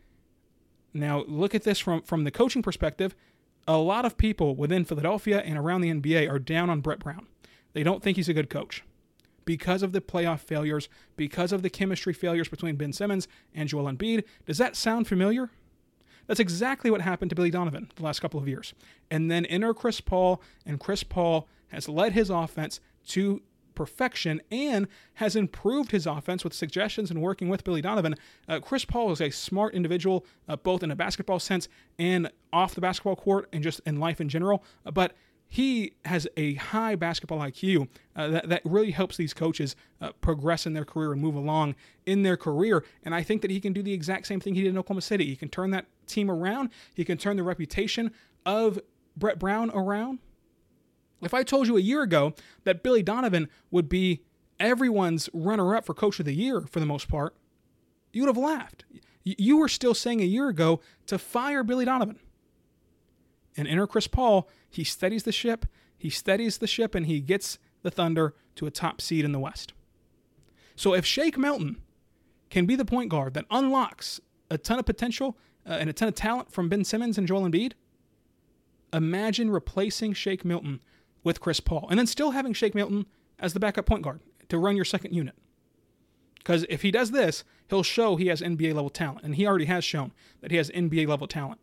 now 0.96 1.24
look 1.28 1.54
at 1.54 1.62
this 1.62 1.78
from, 1.78 2.02
from 2.02 2.24
the 2.24 2.32
coaching 2.32 2.64
perspective 2.64 3.16
a 3.68 3.78
lot 3.78 4.06
of 4.06 4.18
people 4.18 4.56
within 4.56 4.86
Philadelphia 4.86 5.40
and 5.40 5.58
around 5.58 5.82
the 5.82 5.92
NBA 5.92 6.30
are 6.30 6.40
down 6.40 6.70
on 6.70 6.82
Brett 6.82 7.00
Brown. 7.00 7.28
They 7.74 7.84
don't 7.84 8.04
think 8.04 8.18
he's 8.18 8.30
a 8.30 8.34
good 8.34 8.50
coach 8.50 8.84
because 9.46 9.84
of 9.84 9.92
the 9.92 10.02
playoff 10.02 10.40
failures, 10.40 10.90
because 11.16 11.52
of 11.52 11.62
the 11.62 11.70
chemistry 11.70 12.14
failures 12.14 12.50
between 12.50 12.76
Ben 12.76 12.94
Simmons 12.94 13.28
and 13.54 13.70
Joel 13.70 13.92
Embiid. 13.92 14.24
Does 14.46 14.58
that 14.58 14.76
sound 14.76 15.08
familiar? 15.08 15.50
That's 16.28 16.40
exactly 16.40 16.92
what 16.92 17.02
happened 17.02 17.30
to 17.30 17.36
Billy 17.36 17.50
Donovan 17.50 17.92
the 17.96 18.04
last 18.04 18.20
couple 18.20 18.40
of 18.40 18.48
years. 18.48 18.74
And 19.10 19.30
then 19.30 19.46
enter 19.46 19.74
Chris 19.74 20.02
Paul, 20.02 20.42
and 20.66 20.80
Chris 20.80 21.04
Paul 21.04 21.48
has 21.70 21.90
led 21.90 22.14
his 22.14 22.30
offense 22.30 22.80
to 23.08 23.42
perfection 23.76 24.42
and 24.52 24.88
has 25.16 25.36
improved 25.36 25.92
his 25.92 26.06
offense 26.06 26.44
with 26.44 26.54
suggestions 26.54 27.12
and 27.12 27.22
working 27.22 27.50
with 27.50 27.64
Billy 27.64 27.82
Donovan. 27.82 28.16
Uh, 28.48 28.60
Chris 28.60 28.86
Paul 28.86 29.12
is 29.12 29.22
a 29.22 29.30
smart 29.30 29.74
individual, 29.74 30.26
uh, 30.48 30.56
both 30.56 30.84
in 30.84 30.92
a 30.92 30.96
basketball 30.96 31.40
sense 31.40 31.68
and 31.98 32.30
off 32.54 32.76
the 32.76 32.82
basketball 32.82 33.16
court 33.16 33.48
and 33.54 33.64
just 33.64 33.82
in 33.86 34.00
life 34.00 34.22
in 34.22 34.30
general. 34.30 34.64
But 34.94 35.14
he 35.52 35.96
has 36.06 36.30
a 36.38 36.54
high 36.54 36.96
basketball 36.96 37.40
IQ 37.40 37.90
uh, 38.16 38.30
that, 38.30 38.48
that 38.48 38.62
really 38.64 38.92
helps 38.92 39.18
these 39.18 39.34
coaches 39.34 39.76
uh, 40.00 40.14
progress 40.22 40.66
in 40.66 40.72
their 40.72 40.86
career 40.86 41.12
and 41.12 41.22
move 41.22 41.36
along 41.36 41.76
in 42.06 42.24
their 42.24 42.38
career. 42.38 42.86
And 43.04 43.14
I 43.14 43.22
think 43.22 43.42
that 43.42 43.52
he 43.52 43.60
can 43.60 43.74
do 43.74 43.84
the 43.84 43.92
exact 43.92 44.28
same 44.28 44.40
thing 44.40 44.56
he 44.56 44.62
did 44.62 44.70
in 44.70 44.78
Oklahoma 44.78 45.02
City. 45.02 45.26
He 45.26 45.36
can 45.36 45.50
turn 45.50 45.72
that 45.72 45.88
team 46.08 46.32
around, 46.32 46.70
he 46.94 47.04
can 47.04 47.18
turn 47.18 47.36
the 47.36 47.44
reputation 47.44 48.12
of 48.46 48.80
Brett 49.18 49.40
Brown 49.40 49.72
around. 49.72 50.20
If 51.22 51.34
I 51.34 51.44
told 51.44 51.68
you 51.68 51.78
a 51.78 51.82
year 51.82 52.02
ago 52.02 52.34
that 52.64 52.84
Billy 52.84 53.04
Donovan 53.04 53.50
would 53.70 53.88
be 53.88 54.24
everyone's 54.60 55.30
runner 55.34 55.76
up 55.76 55.86
for 55.86 55.94
coach 55.94 56.20
of 56.20 56.26
the 56.26 56.34
year 56.34 56.62
for 56.62 56.80
the 56.80 56.86
most 56.86 57.08
part, 57.08 57.36
you 58.14 58.22
would 58.22 58.36
have 58.36 58.44
laughed. 58.44 58.86
You 59.24 59.58
were 59.58 59.68
still 59.68 59.94
saying 59.94 60.22
a 60.22 60.26
year 60.26 60.48
ago 60.48 60.80
to 61.08 61.18
fire 61.18 61.64
Billy 61.64 61.86
Donovan. 61.86 62.20
And 63.56 63.68
enter 63.68 63.88
Chris 63.88 64.08
Paul 64.08 64.50
he 64.70 64.84
steadies 64.84 65.24
the 65.24 65.32
ship, 65.32 65.66
he 65.98 66.10
steadies 66.10 66.58
the 66.58 66.68
ship, 66.68 66.96
and 66.96 67.06
he 67.06 67.20
gets 67.20 67.60
the 67.84 67.92
Thunder 67.92 68.34
to 68.56 68.66
a 68.66 68.72
top 68.72 69.02
seed 69.02 69.26
in 69.26 69.34
the 69.34 69.40
West. 69.40 69.74
So 70.76 70.96
if 70.96 71.06
Shake 71.06 71.38
Milton 71.38 71.82
can 72.50 72.66
be 72.66 72.76
the 72.76 72.86
point 72.86 73.10
guard 73.10 73.34
that 73.34 73.46
unlocks 73.52 74.22
a 74.50 74.58
ton 74.58 74.80
of 74.80 74.86
potential 74.86 75.38
uh, 75.68 75.74
and 75.74 75.90
a 75.90 75.94
ton 75.94 76.08
of 76.08 76.16
talent 76.16 76.52
from 76.52 76.70
Ben 76.70 76.84
Simmons 76.84 77.18
and 77.18 77.28
Joel 77.28 77.50
Embiid, 77.50 77.74
imagine 78.94 79.52
replacing 79.52 80.14
Shake 80.14 80.46
Milton 80.46 80.82
with 81.24 81.40
Chris 81.40 81.60
Paul 81.60 81.88
and 81.90 82.00
then 82.00 82.08
still 82.08 82.32
having 82.32 82.54
Shake 82.54 82.76
Milton 82.76 83.06
as 83.40 83.54
the 83.54 83.60
backup 83.60 83.86
point 83.86 84.04
guard 84.04 84.20
to 84.50 84.58
run 84.58 84.76
your 84.76 84.86
second 84.86 85.14
unit. 85.14 85.36
Because 86.38 86.66
if 86.70 86.82
he 86.82 86.92
does 86.92 87.12
this, 87.12 87.44
he'll 87.70 87.84
show 87.84 88.16
he 88.16 88.28
has 88.28 88.42
NBA 88.42 88.74
level 88.74 88.90
talent, 88.90 89.24
and 89.24 89.36
he 89.36 89.46
already 89.46 89.66
has 89.66 89.84
shown 89.84 90.12
that 90.42 90.50
he 90.50 90.58
has 90.58 90.72
NBA 90.72 91.08
level 91.08 91.28
talent. 91.28 91.62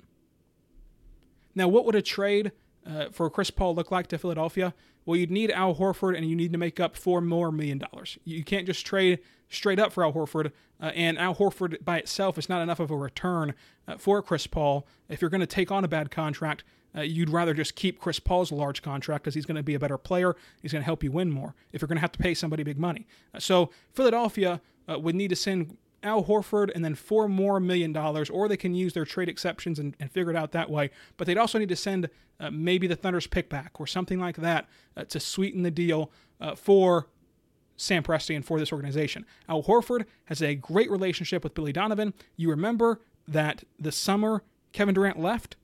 Now, 1.54 1.66
what 1.66 1.84
would 1.84 1.96
a 1.96 2.02
trade 2.02 2.52
uh, 2.86 3.06
for 3.10 3.28
Chris 3.28 3.50
Paul 3.50 3.74
look 3.74 3.90
like 3.90 4.06
to 4.08 4.18
Philadelphia? 4.18 4.74
Well, 5.04 5.16
you'd 5.16 5.30
need 5.32 5.50
Al 5.50 5.74
Horford, 5.74 6.16
and 6.16 6.28
you 6.28 6.36
need 6.36 6.52
to 6.52 6.58
make 6.58 6.78
up 6.78 6.96
four 6.96 7.20
more 7.20 7.50
million 7.50 7.78
dollars. 7.78 8.18
You 8.24 8.44
can't 8.44 8.66
just 8.66 8.86
trade 8.86 9.18
straight 9.48 9.80
up 9.80 9.92
for 9.92 10.04
Al 10.04 10.12
Horford, 10.12 10.52
uh, 10.80 10.92
and 10.94 11.18
Al 11.18 11.34
Horford 11.34 11.84
by 11.84 11.98
itself 11.98 12.38
is 12.38 12.48
not 12.48 12.62
enough 12.62 12.78
of 12.78 12.90
a 12.92 12.96
return 12.96 13.54
uh, 13.88 13.96
for 13.96 14.22
Chris 14.22 14.46
Paul. 14.46 14.86
If 15.08 15.20
you're 15.20 15.30
going 15.30 15.40
to 15.40 15.46
take 15.46 15.72
on 15.72 15.84
a 15.84 15.88
bad 15.88 16.12
contract, 16.12 16.62
uh, 16.96 17.02
you'd 17.02 17.30
rather 17.30 17.54
just 17.54 17.74
keep 17.74 18.00
Chris 18.00 18.18
Paul's 18.18 18.50
large 18.50 18.82
contract 18.82 19.24
because 19.24 19.34
he's 19.34 19.46
going 19.46 19.56
to 19.56 19.62
be 19.62 19.74
a 19.74 19.78
better 19.78 19.98
player. 19.98 20.36
He's 20.62 20.72
going 20.72 20.82
to 20.82 20.86
help 20.86 21.02
you 21.02 21.12
win 21.12 21.30
more. 21.30 21.54
If 21.72 21.82
you're 21.82 21.88
going 21.88 21.96
to 21.96 22.02
have 22.02 22.12
to 22.12 22.18
pay 22.18 22.34
somebody 22.34 22.62
big 22.62 22.78
money, 22.78 23.06
uh, 23.34 23.40
so 23.40 23.70
Philadelphia 23.92 24.60
uh, 24.88 24.98
would 24.98 25.14
need 25.14 25.28
to 25.28 25.36
send 25.36 25.76
Al 26.02 26.24
Horford 26.24 26.70
and 26.74 26.84
then 26.84 26.94
four 26.94 27.28
more 27.28 27.60
million 27.60 27.92
dollars, 27.92 28.30
or 28.30 28.48
they 28.48 28.56
can 28.56 28.74
use 28.74 28.92
their 28.92 29.04
trade 29.04 29.28
exceptions 29.28 29.78
and, 29.78 29.96
and 29.98 30.10
figure 30.10 30.30
it 30.30 30.36
out 30.36 30.52
that 30.52 30.70
way. 30.70 30.90
But 31.16 31.26
they'd 31.26 31.38
also 31.38 31.58
need 31.58 31.68
to 31.68 31.76
send 31.76 32.08
uh, 32.40 32.50
maybe 32.50 32.86
the 32.86 32.96
Thunder's 32.96 33.26
pick 33.26 33.48
back 33.48 33.80
or 33.80 33.86
something 33.86 34.20
like 34.20 34.36
that 34.36 34.68
uh, 34.96 35.04
to 35.04 35.18
sweeten 35.18 35.62
the 35.62 35.70
deal 35.70 36.10
uh, 36.40 36.54
for 36.54 37.08
Sam 37.76 38.02
Presti 38.02 38.34
and 38.34 38.44
for 38.44 38.58
this 38.58 38.72
organization. 38.72 39.26
Al 39.48 39.62
Horford 39.62 40.04
has 40.26 40.42
a 40.42 40.54
great 40.54 40.90
relationship 40.90 41.42
with 41.42 41.54
Billy 41.54 41.72
Donovan. 41.72 42.14
You 42.36 42.50
remember 42.50 43.00
that 43.26 43.64
the 43.78 43.92
summer 43.92 44.42
Kevin 44.72 44.94
Durant 44.94 45.18
left, 45.18 45.56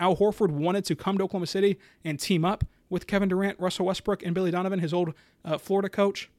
Al 0.00 0.16
Horford 0.16 0.50
wanted 0.50 0.84
to 0.86 0.96
come 0.96 1.18
to 1.18 1.24
Oklahoma 1.24 1.46
City 1.46 1.78
and 2.04 2.18
team 2.18 2.44
up 2.44 2.64
with 2.90 3.06
Kevin 3.06 3.28
Durant, 3.28 3.58
Russell 3.58 3.86
Westbrook, 3.86 4.22
and 4.22 4.34
Billy 4.34 4.50
Donovan, 4.50 4.80
his 4.80 4.92
old 4.92 5.14
uh, 5.44 5.58
Florida 5.58 5.88
coach. 5.88 6.30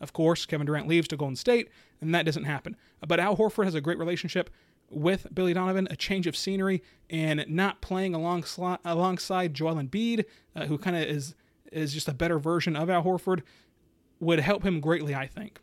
Of 0.00 0.12
course, 0.12 0.46
Kevin 0.46 0.66
Durant 0.66 0.88
leaves 0.88 1.08
to 1.08 1.16
Golden 1.16 1.36
State, 1.36 1.68
and 2.00 2.14
that 2.14 2.24
doesn't 2.24 2.44
happen. 2.44 2.76
But 3.06 3.20
Al 3.20 3.36
Horford 3.36 3.64
has 3.64 3.74
a 3.74 3.80
great 3.80 3.98
relationship 3.98 4.50
with 4.90 5.26
Billy 5.34 5.54
Donovan, 5.54 5.88
a 5.90 5.96
change 5.96 6.26
of 6.26 6.36
scenery, 6.36 6.82
and 7.10 7.44
not 7.48 7.80
playing 7.80 8.14
alongside, 8.14 8.78
alongside 8.84 9.54
Joel 9.54 9.76
Embiid, 9.76 10.24
uh, 10.54 10.66
who 10.66 10.78
kind 10.78 10.96
of 10.96 11.02
is 11.02 11.34
is 11.72 11.92
just 11.92 12.06
a 12.06 12.14
better 12.14 12.38
version 12.38 12.76
of 12.76 12.88
Al 12.88 13.02
Horford, 13.02 13.42
would 14.20 14.38
help 14.38 14.62
him 14.62 14.78
greatly, 14.78 15.12
I 15.12 15.26
think. 15.26 15.58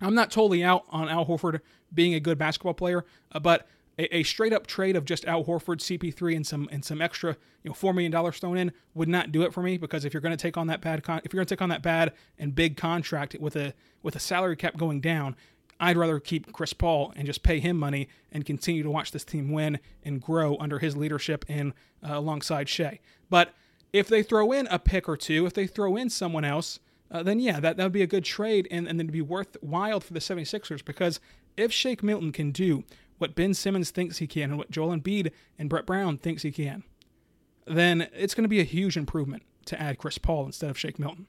I'm 0.00 0.14
not 0.14 0.30
totally 0.30 0.62
out 0.62 0.84
on 0.90 1.08
Al 1.08 1.26
Horford 1.26 1.60
being 1.92 2.14
a 2.14 2.20
good 2.20 2.38
basketball 2.38 2.74
player, 2.74 3.04
uh, 3.32 3.40
but 3.40 3.66
a, 4.00 4.16
a, 4.16 4.22
straight 4.22 4.52
up 4.52 4.66
trade 4.66 4.96
of 4.96 5.04
just 5.04 5.26
Al 5.26 5.44
Horford, 5.44 5.78
CP3, 5.78 6.36
and 6.36 6.46
some 6.46 6.68
and 6.72 6.84
some 6.84 7.02
extra, 7.02 7.36
you 7.62 7.68
know, 7.68 7.74
four 7.74 7.92
million 7.92 8.10
dollars 8.10 8.38
thrown 8.38 8.56
in 8.56 8.72
would 8.94 9.08
not 9.08 9.30
do 9.30 9.42
it 9.42 9.52
for 9.52 9.62
me 9.62 9.76
because 9.76 10.04
if 10.04 10.14
you're 10.14 10.22
going 10.22 10.36
to 10.36 10.42
take 10.42 10.56
on 10.56 10.68
that 10.68 10.80
bad, 10.80 11.02
con- 11.02 11.20
if 11.24 11.32
you're 11.32 11.38
going 11.38 11.46
to 11.46 11.54
take 11.54 11.62
on 11.62 11.68
that 11.68 11.82
bad 11.82 12.14
and 12.38 12.54
big 12.54 12.76
contract 12.76 13.36
with 13.38 13.56
a 13.56 13.74
with 14.02 14.16
a 14.16 14.20
salary 14.20 14.56
cap 14.56 14.78
going 14.78 15.00
down, 15.00 15.36
I'd 15.78 15.98
rather 15.98 16.18
keep 16.18 16.50
Chris 16.52 16.72
Paul 16.72 17.12
and 17.14 17.26
just 17.26 17.42
pay 17.42 17.60
him 17.60 17.76
money 17.78 18.08
and 18.32 18.44
continue 18.44 18.82
to 18.82 18.90
watch 18.90 19.12
this 19.12 19.24
team 19.24 19.52
win 19.52 19.78
and 20.02 20.20
grow 20.20 20.56
under 20.58 20.78
his 20.78 20.96
leadership 20.96 21.44
and 21.48 21.74
uh, 22.02 22.14
alongside 22.14 22.68
Shai. 22.68 23.00
But 23.28 23.54
if 23.92 24.08
they 24.08 24.22
throw 24.22 24.52
in 24.52 24.66
a 24.68 24.78
pick 24.78 25.08
or 25.08 25.16
two, 25.16 25.44
if 25.44 25.52
they 25.52 25.66
throw 25.66 25.96
in 25.96 26.08
someone 26.08 26.44
else, 26.44 26.80
uh, 27.10 27.22
then 27.22 27.40
yeah, 27.40 27.60
that, 27.60 27.76
that 27.76 27.82
would 27.82 27.92
be 27.92 28.02
a 28.02 28.06
good 28.06 28.24
trade 28.24 28.66
and, 28.70 28.88
and 28.88 28.98
then 28.98 29.06
to 29.06 29.12
be 29.12 29.20
worthwhile 29.20 30.00
for 30.00 30.14
the 30.14 30.20
76ers 30.20 30.84
because 30.84 31.20
if 31.56 31.72
Shake 31.72 32.02
Milton 32.02 32.32
can 32.32 32.52
do 32.52 32.84
what 33.20 33.34
Ben 33.34 33.54
Simmons 33.54 33.90
thinks 33.90 34.18
he 34.18 34.26
can 34.26 34.50
and 34.50 34.58
what 34.58 34.70
Joel 34.70 34.96
Embiid 34.96 35.30
and 35.58 35.68
Brett 35.68 35.86
Brown 35.86 36.18
thinks 36.18 36.42
he 36.42 36.50
can, 36.50 36.84
then 37.66 38.08
it's 38.14 38.34
going 38.34 38.44
to 38.44 38.48
be 38.48 38.60
a 38.60 38.64
huge 38.64 38.96
improvement 38.96 39.42
to 39.66 39.80
add 39.80 39.98
Chris 39.98 40.18
Paul 40.18 40.46
instead 40.46 40.70
of 40.70 40.78
Shake 40.78 40.98
Milton. 40.98 41.26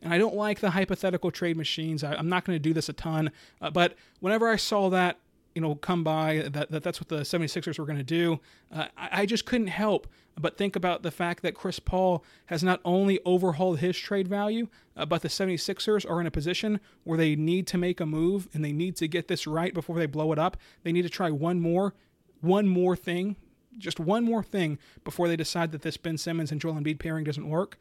And 0.00 0.12
I 0.12 0.18
don't 0.18 0.34
like 0.34 0.60
the 0.60 0.70
hypothetical 0.70 1.30
trade 1.30 1.56
machines. 1.56 2.02
I, 2.04 2.14
am 2.14 2.28
not 2.28 2.44
going 2.44 2.56
to 2.56 2.62
do 2.62 2.74
this 2.74 2.88
a 2.88 2.92
ton, 2.92 3.30
uh, 3.60 3.70
but 3.70 3.94
whenever 4.20 4.48
I 4.48 4.56
saw 4.56 4.90
that, 4.90 5.18
you 5.54 5.60
know, 5.60 5.74
come 5.74 6.02
by 6.02 6.48
that, 6.48 6.70
that 6.70 6.82
that's 6.82 7.00
what 7.00 7.08
the 7.08 7.20
76ers 7.20 7.78
were 7.78 7.86
going 7.86 7.98
to 7.98 8.04
do, 8.04 8.40
uh, 8.72 8.86
I, 8.96 9.22
I 9.22 9.26
just 9.26 9.46
couldn't 9.46 9.68
help 9.68 10.08
but 10.40 10.56
think 10.56 10.74
about 10.74 11.02
the 11.02 11.10
fact 11.10 11.42
that 11.42 11.54
Chris 11.54 11.78
Paul 11.78 12.24
has 12.46 12.64
not 12.64 12.80
only 12.84 13.20
overhauled 13.24 13.78
his 13.78 13.96
trade 13.96 14.26
value, 14.26 14.68
uh, 14.96 15.06
but 15.06 15.22
the 15.22 15.28
76ers 15.28 16.08
are 16.08 16.20
in 16.20 16.26
a 16.26 16.30
position 16.30 16.80
where 17.04 17.18
they 17.18 17.36
need 17.36 17.66
to 17.68 17.78
make 17.78 18.00
a 18.00 18.06
move 18.06 18.48
and 18.52 18.64
they 18.64 18.72
need 18.72 18.96
to 18.96 19.08
get 19.08 19.28
this 19.28 19.46
right 19.46 19.72
before 19.72 19.96
they 19.96 20.06
blow 20.06 20.32
it 20.32 20.38
up. 20.38 20.56
They 20.82 20.92
need 20.92 21.02
to 21.02 21.08
try 21.08 21.30
one 21.30 21.60
more, 21.60 21.94
one 22.40 22.66
more 22.66 22.96
thing, 22.96 23.36
just 23.78 24.00
one 24.00 24.24
more 24.24 24.42
thing 24.42 24.78
before 25.04 25.28
they 25.28 25.36
decide 25.36 25.72
that 25.72 25.82
this 25.82 25.96
Ben 25.96 26.18
Simmons 26.18 26.50
and 26.50 26.60
Joel 26.60 26.74
Embiid 26.74 26.98
pairing 26.98 27.24
doesn't 27.24 27.48
work. 27.48 27.78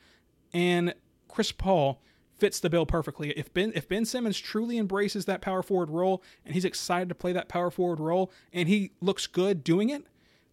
And 0.53 0.93
Chris 1.27 1.51
Paul 1.51 2.01
fits 2.37 2.59
the 2.59 2.69
bill 2.69 2.85
perfectly. 2.85 3.31
If 3.31 3.53
Ben 3.53 3.71
if 3.75 3.87
Ben 3.87 4.05
Simmons 4.05 4.39
truly 4.39 4.77
embraces 4.77 5.25
that 5.25 5.41
power 5.41 5.63
forward 5.63 5.89
role 5.89 6.23
and 6.45 6.53
he's 6.53 6.65
excited 6.65 7.09
to 7.09 7.15
play 7.15 7.33
that 7.33 7.47
power 7.47 7.71
forward 7.71 7.99
role 7.99 8.31
and 8.51 8.67
he 8.67 8.91
looks 9.01 9.27
good 9.27 9.63
doing 9.63 9.89
it, 9.89 10.05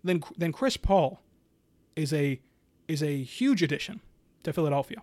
then 0.04 0.22
then 0.36 0.52
Chris 0.52 0.76
Paul 0.76 1.20
is 1.96 2.12
a 2.12 2.40
is 2.88 3.02
a 3.02 3.22
huge 3.22 3.62
addition 3.62 4.00
to 4.42 4.52
Philadelphia. 4.52 5.02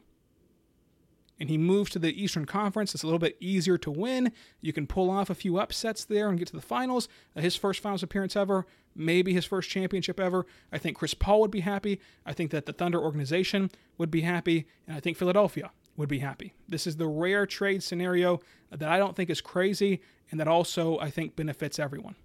And 1.40 1.52
he 1.52 1.58
moves 1.58 1.92
to 1.92 2.00
the 2.00 2.20
Eastern 2.22 2.46
Conference. 2.46 2.96
It's 2.96 3.04
a 3.04 3.06
little 3.06 3.20
bit 3.20 3.38
easier 3.40 3.78
to 3.78 3.92
win. 3.92 4.32
You 4.60 4.74
can 4.74 4.88
pull 4.88 5.12
off 5.12 5.30
a 5.30 5.36
few 5.36 5.60
upsets 5.60 6.04
there 6.04 6.30
and 6.30 6.40
get 6.40 6.48
to 6.48 6.56
the 6.56 6.62
finals. 6.62 7.08
Uh, 7.36 7.42
his 7.42 7.56
first 7.56 7.80
finals 7.80 8.02
appearance 8.02 8.36
ever, 8.36 8.66
maybe 8.96 9.34
his 9.34 9.46
first 9.46 9.70
championship 9.70 10.20
ever. 10.20 10.48
I 10.72 10.80
think 10.80 10.98
Chris 10.98 11.14
Paul 11.14 11.42
would 11.42 11.52
be 11.52 11.60
happy. 11.60 12.02
I 12.26 12.34
think 12.34 12.50
that 12.50 12.66
the 12.66 12.74
Thunder 12.74 13.00
organization 13.00 13.70
would 14.00 14.10
be 14.10 14.22
happy. 14.22 14.68
And 14.88 14.98
I 14.98 15.00
think 15.00 15.16
Philadelphia 15.16 15.70
would 15.98 16.08
be 16.08 16.20
happy. 16.20 16.54
This 16.70 16.88
is 16.88 16.96
the 16.96 17.08
rare 17.08 17.46
trade 17.46 17.84
scenario 17.84 18.40
that 18.72 18.90
I 18.90 18.98
don't 18.98 19.16
think 19.16 19.30
is 19.30 19.42
crazy 19.42 20.02
and 20.32 20.40
that 20.40 20.48
also 20.48 21.00
I 21.00 21.10
think 21.10 21.36
benefits 21.36 21.80
everyone. 21.80 22.16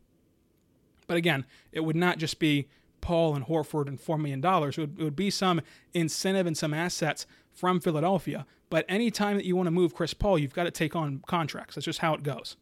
But 1.07 1.17
again, 1.17 1.47
it 1.73 1.81
would 1.81 1.97
not 1.97 2.19
just 2.19 2.39
be 2.39 2.69
Paul 3.01 3.35
and 3.35 3.47
Horford 3.47 3.89
and 3.89 4.01
$4 4.01 4.19
million. 4.19 4.45
It 4.45 4.79
would, 4.79 4.99
it 5.01 5.05
would 5.05 5.17
be 5.17 5.31
some 5.31 5.61
incentive 5.93 6.47
and 6.47 6.57
some 6.57 6.73
assets 6.73 7.27
from 7.53 7.81
Philadelphia. 7.81 8.47
But 8.71 8.87
anytime 8.89 9.37
that 9.37 9.45
you 9.45 9.57
want 9.57 9.67
to 9.67 9.73
move 9.73 9.95
Chris 9.95 10.15
Paul, 10.15 10.39
you've 10.39 10.55
got 10.55 10.65
to 10.65 10.71
take 10.71 10.95
on 10.95 11.23
contracts. 11.27 11.75
That's 11.75 11.85
just 11.85 11.99
how 11.99 12.15
it 12.15 12.23
goes. 12.23 12.57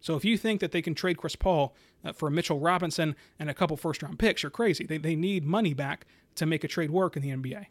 So 0.00 0.16
if 0.16 0.24
you 0.24 0.38
think 0.38 0.60
that 0.60 0.72
they 0.72 0.82
can 0.82 0.94
trade 0.94 1.18
Chris 1.18 1.36
Paul 1.36 1.74
uh, 2.04 2.12
for 2.12 2.30
Mitchell 2.30 2.58
Robinson 2.58 3.14
and 3.38 3.50
a 3.50 3.54
couple 3.54 3.76
first 3.76 4.02
round 4.02 4.18
picks, 4.18 4.42
you're 4.42 4.50
crazy. 4.50 4.86
They, 4.86 4.98
they 4.98 5.14
need 5.14 5.44
money 5.44 5.74
back 5.74 6.06
to 6.36 6.46
make 6.46 6.64
a 6.64 6.68
trade 6.68 6.90
work 6.90 7.16
in 7.16 7.22
the 7.22 7.28
NBA. 7.30 7.66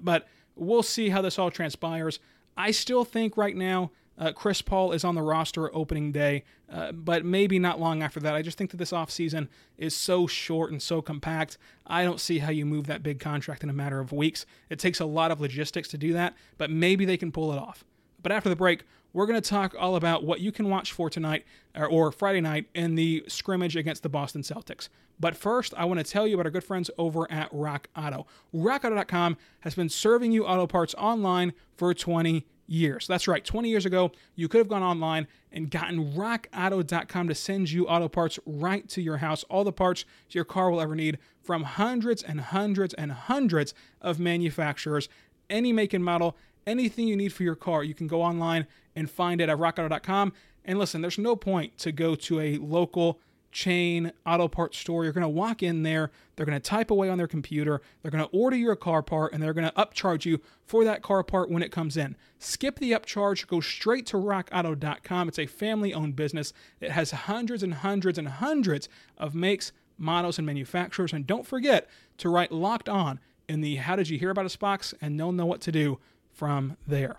But 0.00 0.26
we'll 0.56 0.82
see 0.82 1.10
how 1.10 1.22
this 1.22 1.38
all 1.38 1.50
transpires. 1.50 2.18
I 2.56 2.70
still 2.70 3.04
think 3.04 3.36
right 3.36 3.56
now 3.56 3.90
uh, 4.18 4.32
Chris 4.32 4.62
Paul 4.62 4.92
is 4.92 5.04
on 5.04 5.14
the 5.14 5.22
roster 5.22 5.74
opening 5.74 6.12
day, 6.12 6.44
uh, 6.70 6.92
but 6.92 7.24
maybe 7.24 7.58
not 7.58 7.80
long 7.80 8.02
after 8.02 8.20
that. 8.20 8.34
I 8.34 8.42
just 8.42 8.58
think 8.58 8.70
that 8.70 8.76
this 8.76 8.92
offseason 8.92 9.48
is 9.78 9.96
so 9.96 10.26
short 10.26 10.70
and 10.70 10.82
so 10.82 11.00
compact. 11.00 11.58
I 11.86 12.04
don't 12.04 12.20
see 12.20 12.38
how 12.38 12.50
you 12.50 12.66
move 12.66 12.86
that 12.86 13.02
big 13.02 13.18
contract 13.20 13.62
in 13.62 13.70
a 13.70 13.74
matter 13.74 14.00
of 14.00 14.12
weeks. 14.12 14.44
It 14.68 14.78
takes 14.78 15.00
a 15.00 15.06
lot 15.06 15.30
of 15.30 15.40
logistics 15.40 15.88
to 15.88 15.98
do 15.98 16.12
that, 16.12 16.34
but 16.58 16.70
maybe 16.70 17.04
they 17.04 17.16
can 17.16 17.32
pull 17.32 17.52
it 17.52 17.58
off. 17.58 17.84
But 18.22 18.32
after 18.32 18.48
the 18.48 18.56
break, 18.56 18.84
we're 19.12 19.26
going 19.26 19.40
to 19.40 19.48
talk 19.48 19.74
all 19.78 19.96
about 19.96 20.24
what 20.24 20.40
you 20.40 20.52
can 20.52 20.68
watch 20.68 20.92
for 20.92 21.10
tonight 21.10 21.44
or, 21.74 21.86
or 21.86 22.12
Friday 22.12 22.40
night 22.40 22.66
in 22.74 22.94
the 22.94 23.24
scrimmage 23.28 23.76
against 23.76 24.02
the 24.02 24.08
Boston 24.08 24.42
Celtics. 24.42 24.88
But 25.20 25.36
first, 25.36 25.74
I 25.76 25.84
want 25.84 26.00
to 26.00 26.04
tell 26.04 26.26
you 26.26 26.34
about 26.34 26.46
our 26.46 26.50
good 26.50 26.64
friends 26.64 26.90
over 26.98 27.30
at 27.30 27.48
Rock 27.52 27.88
Auto. 27.96 28.26
RockAuto.com 28.54 29.36
has 29.60 29.74
been 29.74 29.88
serving 29.88 30.32
you 30.32 30.44
auto 30.44 30.66
parts 30.66 30.94
online 30.98 31.52
for 31.76 31.94
20 31.94 32.46
years. 32.66 33.06
That's 33.06 33.28
right, 33.28 33.44
20 33.44 33.68
years 33.68 33.86
ago, 33.86 34.12
you 34.34 34.48
could 34.48 34.58
have 34.58 34.68
gone 34.68 34.82
online 34.82 35.26
and 35.52 35.70
gotten 35.70 36.12
rockauto.com 36.14 37.28
to 37.28 37.34
send 37.34 37.70
you 37.70 37.86
auto 37.86 38.08
parts 38.08 38.38
right 38.46 38.88
to 38.88 39.02
your 39.02 39.18
house. 39.18 39.44
All 39.44 39.62
the 39.62 39.72
parts 39.72 40.04
your 40.30 40.44
car 40.44 40.70
will 40.70 40.80
ever 40.80 40.96
need 40.96 41.18
from 41.42 41.64
hundreds 41.64 42.22
and 42.22 42.40
hundreds 42.40 42.94
and 42.94 43.12
hundreds 43.12 43.74
of 44.00 44.18
manufacturers, 44.18 45.08
any 45.50 45.72
make 45.72 45.92
and 45.92 46.04
model, 46.04 46.36
anything 46.66 47.08
you 47.08 47.16
need 47.16 47.32
for 47.32 47.42
your 47.42 47.56
car. 47.56 47.84
You 47.84 47.94
can 47.94 48.06
go 48.06 48.22
online 48.22 48.66
and 48.94 49.10
find 49.10 49.40
it 49.40 49.48
at 49.48 49.58
rockauto.com. 49.58 50.32
And 50.64 50.78
listen, 50.78 51.00
there's 51.00 51.18
no 51.18 51.36
point 51.36 51.76
to 51.78 51.92
go 51.92 52.14
to 52.14 52.40
a 52.40 52.58
local 52.58 53.20
chain 53.52 54.12
auto 54.26 54.48
parts 54.48 54.78
store. 54.78 55.04
You're 55.04 55.12
going 55.12 55.22
to 55.22 55.28
walk 55.28 55.62
in 55.62 55.82
there, 55.82 56.10
they're 56.34 56.46
going 56.46 56.60
to 56.60 56.68
type 56.68 56.90
away 56.90 57.08
on 57.08 57.18
their 57.18 57.26
computer, 57.26 57.80
they're 58.00 58.10
going 58.10 58.24
to 58.24 58.30
order 58.30 58.56
your 58.56 58.74
car 58.74 59.02
part, 59.02 59.32
and 59.32 59.42
they're 59.42 59.52
going 59.52 59.68
to 59.68 59.74
upcharge 59.74 60.24
you 60.24 60.40
for 60.64 60.84
that 60.84 61.02
car 61.02 61.22
part 61.22 61.50
when 61.50 61.62
it 61.62 61.70
comes 61.70 61.96
in. 61.96 62.16
Skip 62.38 62.78
the 62.78 62.92
upcharge, 62.92 63.46
go 63.46 63.60
straight 63.60 64.06
to 64.06 64.16
rockauto.com. 64.16 65.28
It's 65.28 65.38
a 65.38 65.46
family 65.46 65.94
owned 65.94 66.16
business. 66.16 66.52
It 66.80 66.90
has 66.90 67.10
hundreds 67.12 67.62
and 67.62 67.74
hundreds 67.74 68.18
and 68.18 68.28
hundreds 68.28 68.88
of 69.18 69.34
makes, 69.34 69.72
models, 69.98 70.38
and 70.38 70.46
manufacturers. 70.46 71.12
And 71.12 71.26
don't 71.26 71.46
forget 71.46 71.88
to 72.18 72.30
write 72.30 72.50
locked 72.50 72.88
on 72.88 73.20
in 73.48 73.60
the 73.60 73.76
How 73.76 73.96
Did 73.96 74.08
You 74.08 74.18
Hear 74.18 74.30
About 74.30 74.46
Us 74.46 74.56
box, 74.56 74.94
and 75.00 75.20
they'll 75.20 75.32
know 75.32 75.46
what 75.46 75.60
to 75.62 75.72
do 75.72 75.98
from 76.32 76.78
there. 76.86 77.18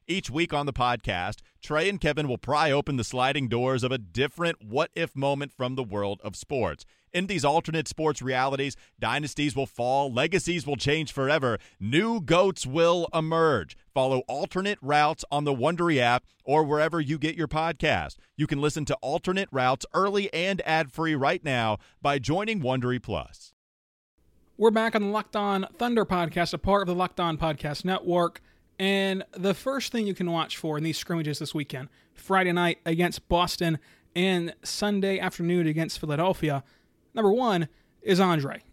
Each 0.11 0.29
week 0.29 0.53
on 0.53 0.65
the 0.65 0.73
podcast, 0.73 1.37
Trey 1.61 1.87
and 1.87 1.97
Kevin 1.97 2.27
will 2.27 2.37
pry 2.37 2.69
open 2.69 2.97
the 2.97 3.03
sliding 3.05 3.47
doors 3.47 3.81
of 3.81 3.93
a 3.93 3.97
different 3.97 4.61
what 4.61 4.91
if 4.93 5.15
moment 5.15 5.53
from 5.53 5.75
the 5.75 5.85
world 5.85 6.19
of 6.21 6.35
sports. 6.35 6.83
In 7.13 7.27
these 7.27 7.45
alternate 7.45 7.87
sports 7.87 8.21
realities, 8.21 8.75
dynasties 8.99 9.55
will 9.55 9.65
fall, 9.65 10.11
legacies 10.11 10.67
will 10.67 10.75
change 10.75 11.13
forever, 11.13 11.59
new 11.79 12.19
goats 12.19 12.67
will 12.67 13.07
emerge. 13.13 13.77
Follow 13.93 14.23
alternate 14.27 14.79
routes 14.81 15.23
on 15.31 15.45
the 15.45 15.55
Wondery 15.55 15.99
app 15.99 16.25
or 16.43 16.65
wherever 16.65 16.99
you 16.99 17.17
get 17.17 17.37
your 17.37 17.47
podcast. 17.47 18.17
You 18.35 18.47
can 18.47 18.59
listen 18.59 18.83
to 18.85 18.95
alternate 18.95 19.47
routes 19.49 19.85
early 19.93 20.31
and 20.33 20.61
ad-free 20.65 21.15
right 21.15 21.41
now 21.41 21.77
by 22.01 22.19
joining 22.19 22.59
Wondery 22.59 23.01
Plus. 23.01 23.53
We're 24.57 24.71
back 24.71 24.93
on 24.93 25.03
the 25.03 25.07
Locked 25.07 25.37
On 25.37 25.67
Thunder 25.77 26.05
podcast, 26.05 26.53
a 26.53 26.57
part 26.57 26.81
of 26.81 26.87
the 26.87 26.95
Locked 26.95 27.21
On 27.21 27.37
Podcast 27.37 27.85
Network. 27.85 28.41
And 28.81 29.23
the 29.33 29.53
first 29.53 29.91
thing 29.91 30.07
you 30.07 30.15
can 30.15 30.31
watch 30.31 30.57
for 30.57 30.75
in 30.75 30.83
these 30.83 30.97
scrimmages 30.97 31.37
this 31.37 31.53
weekend, 31.53 31.87
Friday 32.15 32.51
night 32.51 32.79
against 32.83 33.29
Boston 33.29 33.77
and 34.15 34.55
Sunday 34.63 35.19
afternoon 35.19 35.67
against 35.67 35.99
Philadelphia, 35.99 36.63
number 37.13 37.31
one 37.31 37.69
is 38.01 38.19
Andre. 38.19 38.63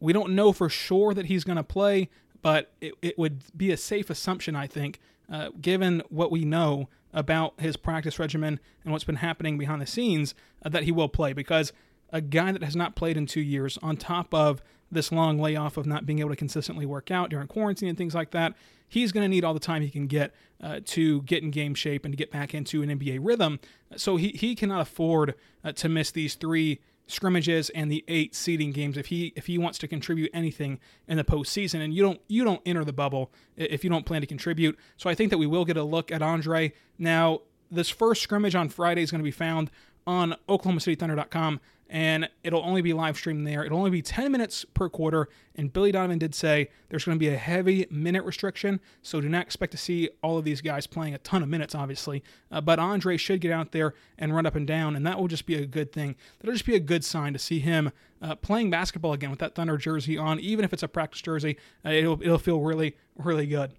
We 0.00 0.12
don't 0.12 0.34
know 0.34 0.52
for 0.52 0.68
sure 0.68 1.14
that 1.14 1.26
he's 1.26 1.44
going 1.44 1.54
to 1.54 1.62
play, 1.62 2.10
but 2.42 2.72
it, 2.80 2.94
it 3.00 3.16
would 3.16 3.44
be 3.56 3.70
a 3.70 3.76
safe 3.76 4.10
assumption, 4.10 4.56
I 4.56 4.66
think, 4.66 4.98
uh, 5.30 5.50
given 5.60 6.02
what 6.08 6.32
we 6.32 6.44
know 6.44 6.88
about 7.12 7.54
his 7.60 7.76
practice 7.76 8.18
regimen 8.18 8.58
and 8.82 8.90
what's 8.90 9.04
been 9.04 9.14
happening 9.14 9.56
behind 9.56 9.80
the 9.80 9.86
scenes, 9.86 10.34
uh, 10.64 10.68
that 10.70 10.82
he 10.82 10.90
will 10.90 11.08
play 11.08 11.32
because 11.32 11.72
a 12.10 12.20
guy 12.20 12.52
that 12.52 12.62
has 12.62 12.76
not 12.76 12.94
played 12.94 13.16
in 13.16 13.26
two 13.26 13.40
years, 13.40 13.78
on 13.82 13.96
top 13.96 14.32
of 14.32 14.62
this 14.90 15.10
long 15.10 15.38
layoff 15.38 15.76
of 15.76 15.86
not 15.86 16.06
being 16.06 16.20
able 16.20 16.30
to 16.30 16.36
consistently 16.36 16.86
work 16.86 17.10
out 17.10 17.30
during 17.30 17.48
quarantine 17.48 17.88
and 17.88 17.98
things 17.98 18.14
like 18.14 18.30
that, 18.30 18.54
he's 18.88 19.12
going 19.12 19.24
to 19.24 19.28
need 19.28 19.44
all 19.44 19.54
the 19.54 19.60
time 19.60 19.82
he 19.82 19.90
can 19.90 20.06
get 20.06 20.32
uh, 20.62 20.80
to 20.84 21.22
get 21.22 21.42
in 21.42 21.50
game 21.50 21.74
shape 21.74 22.04
and 22.04 22.12
to 22.12 22.16
get 22.16 22.30
back 22.30 22.54
into 22.54 22.82
an 22.82 22.88
NBA 22.88 23.18
rhythm. 23.20 23.58
So 23.96 24.16
he, 24.16 24.28
he 24.28 24.54
cannot 24.54 24.80
afford 24.80 25.34
uh, 25.64 25.72
to 25.72 25.88
miss 25.88 26.10
these 26.10 26.34
three 26.34 26.80
scrimmages 27.06 27.68
and 27.70 27.90
the 27.92 28.02
eight 28.08 28.34
seeding 28.34 28.72
games 28.72 28.96
if 28.96 29.06
he 29.06 29.30
if 29.36 29.46
he 29.46 29.58
wants 29.58 29.76
to 29.78 29.86
contribute 29.86 30.30
anything 30.32 30.80
in 31.06 31.16
the 31.16 31.24
postseason. 31.24 31.84
And 31.84 31.92
you 31.92 32.02
don't 32.02 32.20
you 32.28 32.44
don't 32.44 32.62
enter 32.64 32.84
the 32.84 32.92
bubble 32.92 33.30
if 33.56 33.84
you 33.84 33.90
don't 33.90 34.06
plan 34.06 34.20
to 34.22 34.26
contribute. 34.26 34.78
So 34.96 35.10
I 35.10 35.14
think 35.14 35.30
that 35.30 35.38
we 35.38 35.46
will 35.46 35.64
get 35.64 35.76
a 35.76 35.82
look 35.82 36.10
at 36.10 36.22
Andre. 36.22 36.72
Now, 36.98 37.40
this 37.70 37.90
first 37.90 38.22
scrimmage 38.22 38.54
on 38.54 38.68
Friday 38.68 39.02
is 39.02 39.10
going 39.10 39.20
to 39.20 39.24
be 39.24 39.30
found 39.30 39.70
on 40.06 40.36
OklahomaCityThunder.com 40.48 41.60
and 41.94 42.28
it'll 42.42 42.64
only 42.64 42.82
be 42.82 42.92
live 42.92 43.16
streamed 43.16 43.46
there. 43.46 43.64
It'll 43.64 43.78
only 43.78 43.90
be 43.90 44.02
10 44.02 44.32
minutes 44.32 44.64
per 44.64 44.88
quarter. 44.88 45.28
And 45.54 45.72
Billy 45.72 45.92
Donovan 45.92 46.18
did 46.18 46.34
say 46.34 46.70
there's 46.88 47.04
going 47.04 47.16
to 47.16 47.20
be 47.20 47.28
a 47.28 47.36
heavy 47.36 47.86
minute 47.90 48.24
restriction, 48.24 48.80
so 49.02 49.20
do 49.20 49.28
not 49.28 49.42
expect 49.42 49.72
to 49.72 49.78
see 49.78 50.08
all 50.22 50.38
of 50.38 50.44
these 50.44 50.60
guys 50.60 50.86
playing 50.86 51.14
a 51.14 51.18
ton 51.18 51.42
of 51.42 51.48
minutes, 51.48 51.74
obviously. 51.74 52.24
Uh, 52.50 52.60
but 52.60 52.78
Andre 52.78 53.16
should 53.16 53.40
get 53.40 53.52
out 53.52 53.72
there 53.72 53.94
and 54.18 54.34
run 54.34 54.46
up 54.46 54.56
and 54.56 54.66
down, 54.66 54.96
and 54.96 55.06
that 55.06 55.20
will 55.20 55.28
just 55.28 55.46
be 55.46 55.54
a 55.54 55.66
good 55.66 55.92
thing. 55.92 56.16
That'll 56.40 56.54
just 56.54 56.66
be 56.66 56.74
a 56.74 56.80
good 56.80 57.04
sign 57.04 57.32
to 57.32 57.38
see 57.38 57.60
him 57.60 57.92
uh, 58.20 58.34
playing 58.34 58.70
basketball 58.70 59.12
again 59.12 59.30
with 59.30 59.38
that 59.40 59.54
Thunder 59.54 59.76
jersey 59.76 60.16
on, 60.16 60.40
even 60.40 60.64
if 60.64 60.72
it's 60.72 60.82
a 60.82 60.88
practice 60.88 61.20
jersey. 61.20 61.56
Uh, 61.84 61.90
it'll 61.90 62.20
it'll 62.22 62.38
feel 62.38 62.60
really 62.60 62.96
really 63.16 63.46
good. 63.46 63.72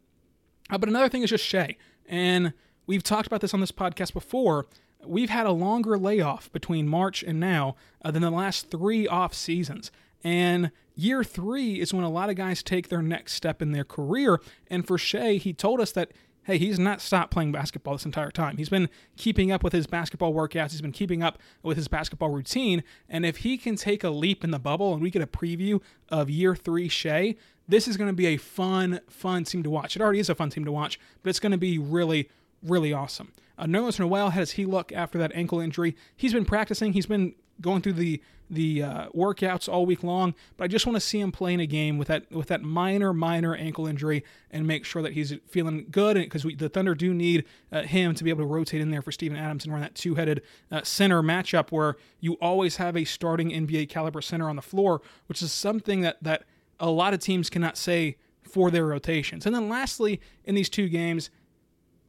Uh, 0.69 0.77
but 0.77 0.87
another 0.87 1.09
thing 1.09 1.23
is 1.23 1.31
just 1.31 1.43
Shai, 1.43 1.75
and 2.07 2.53
we've 2.87 3.03
talked 3.03 3.27
about 3.27 3.41
this 3.41 3.53
on 3.53 3.59
this 3.59 3.71
podcast 3.71 4.13
before 4.13 4.67
we've 5.07 5.29
had 5.29 5.45
a 5.45 5.51
longer 5.51 5.97
layoff 5.97 6.51
between 6.51 6.87
March 6.87 7.23
and 7.23 7.39
now 7.39 7.75
uh, 8.03 8.11
than 8.11 8.21
the 8.21 8.31
last 8.31 8.69
three 8.69 9.07
off 9.07 9.33
seasons. 9.33 9.91
And 10.23 10.71
year 10.95 11.23
three 11.23 11.79
is 11.79 11.93
when 11.93 12.03
a 12.03 12.09
lot 12.09 12.29
of 12.29 12.35
guys 12.35 12.63
take 12.63 12.89
their 12.89 13.01
next 13.01 13.33
step 13.33 13.61
in 13.61 13.71
their 13.71 13.83
career. 13.83 14.39
And 14.69 14.85
for 14.85 14.97
Shai, 14.97 15.33
he 15.33 15.53
told 15.53 15.79
us 15.79 15.91
that, 15.91 16.11
hey, 16.43 16.57
he's 16.57 16.79
not 16.79 17.01
stopped 17.01 17.31
playing 17.31 17.51
basketball 17.51 17.93
this 17.93 18.05
entire 18.05 18.31
time. 18.31 18.57
He's 18.57 18.69
been 18.69 18.89
keeping 19.17 19.51
up 19.51 19.63
with 19.63 19.73
his 19.73 19.87
basketball 19.87 20.33
workouts, 20.33 20.71
he's 20.71 20.81
been 20.81 20.91
keeping 20.91 21.21
up 21.21 21.39
with 21.61 21.77
his 21.77 21.87
basketball 21.87 22.29
routine. 22.29 22.83
And 23.07 23.25
if 23.25 23.37
he 23.37 23.57
can 23.57 23.75
take 23.75 24.03
a 24.03 24.09
leap 24.09 24.43
in 24.43 24.51
the 24.51 24.59
bubble 24.59 24.93
and 24.93 25.01
we 25.01 25.11
get 25.11 25.21
a 25.21 25.27
preview 25.27 25.81
of 26.09 26.29
year 26.29 26.55
three 26.55 26.87
Shai, 26.87 27.35
this 27.67 27.87
is 27.87 27.97
going 27.97 28.09
to 28.09 28.13
be 28.13 28.27
a 28.27 28.37
fun, 28.37 29.01
fun 29.07 29.43
team 29.43 29.63
to 29.63 29.69
watch. 29.69 29.95
It 29.95 30.01
already 30.01 30.19
is 30.19 30.29
a 30.29 30.35
fun 30.35 30.49
team 30.49 30.65
to 30.65 30.71
watch, 30.71 30.99
but 31.23 31.29
it's 31.29 31.39
going 31.39 31.51
to 31.51 31.57
be 31.57 31.77
really, 31.77 32.29
really 32.65 32.93
awesome. 32.93 33.31
Uh, 33.57 33.65
Nerlens 33.65 33.99
Noel 33.99 34.31
had 34.31 34.41
his 34.41 34.51
heel 34.51 34.69
look 34.69 34.91
after 34.91 35.17
that 35.17 35.31
ankle 35.33 35.59
injury. 35.59 35.95
He's 36.15 36.33
been 36.33 36.45
practicing. 36.45 36.93
He's 36.93 37.05
been 37.05 37.35
going 37.61 37.81
through 37.81 37.93
the 37.93 38.21
the 38.47 38.83
uh, 38.83 39.09
workouts 39.09 39.67
all 39.67 39.87
week 39.87 40.03
long. 40.03 40.35
But 40.57 40.65
I 40.65 40.67
just 40.67 40.85
want 40.85 40.95
to 40.95 40.99
see 40.99 41.19
him 41.19 41.31
play 41.31 41.53
in 41.53 41.59
a 41.59 41.65
game 41.65 41.97
with 41.97 42.07
that 42.09 42.29
with 42.31 42.47
that 42.47 42.61
minor 42.61 43.13
minor 43.13 43.55
ankle 43.55 43.87
injury 43.87 44.23
and 44.51 44.67
make 44.67 44.85
sure 44.85 45.01
that 45.01 45.13
he's 45.13 45.33
feeling 45.47 45.87
good. 45.89 46.15
Because 46.15 46.43
the 46.43 46.69
Thunder 46.69 46.95
do 46.95 47.13
need 47.13 47.45
uh, 47.71 47.83
him 47.83 48.13
to 48.15 48.23
be 48.23 48.29
able 48.29 48.43
to 48.43 48.47
rotate 48.47 48.81
in 48.81 48.91
there 48.91 49.01
for 49.01 49.11
Steven 49.11 49.37
Adams 49.37 49.65
and 49.65 49.73
run 49.73 49.81
that 49.81 49.95
two 49.95 50.15
headed 50.15 50.41
uh, 50.71 50.81
center 50.83 51.21
matchup 51.23 51.71
where 51.71 51.95
you 52.19 52.33
always 52.33 52.77
have 52.77 52.95
a 52.95 53.05
starting 53.05 53.49
NBA 53.49 53.89
caliber 53.89 54.21
center 54.21 54.49
on 54.49 54.55
the 54.55 54.61
floor, 54.61 55.01
which 55.27 55.41
is 55.41 55.51
something 55.51 56.01
that 56.01 56.17
that 56.21 56.43
a 56.79 56.89
lot 56.89 57.13
of 57.13 57.19
teams 57.19 57.49
cannot 57.49 57.77
say 57.77 58.17
for 58.43 58.69
their 58.69 58.85
rotations. 58.85 59.45
And 59.45 59.55
then 59.55 59.69
lastly, 59.69 60.21
in 60.43 60.55
these 60.55 60.69
two 60.69 60.87
games, 60.87 61.29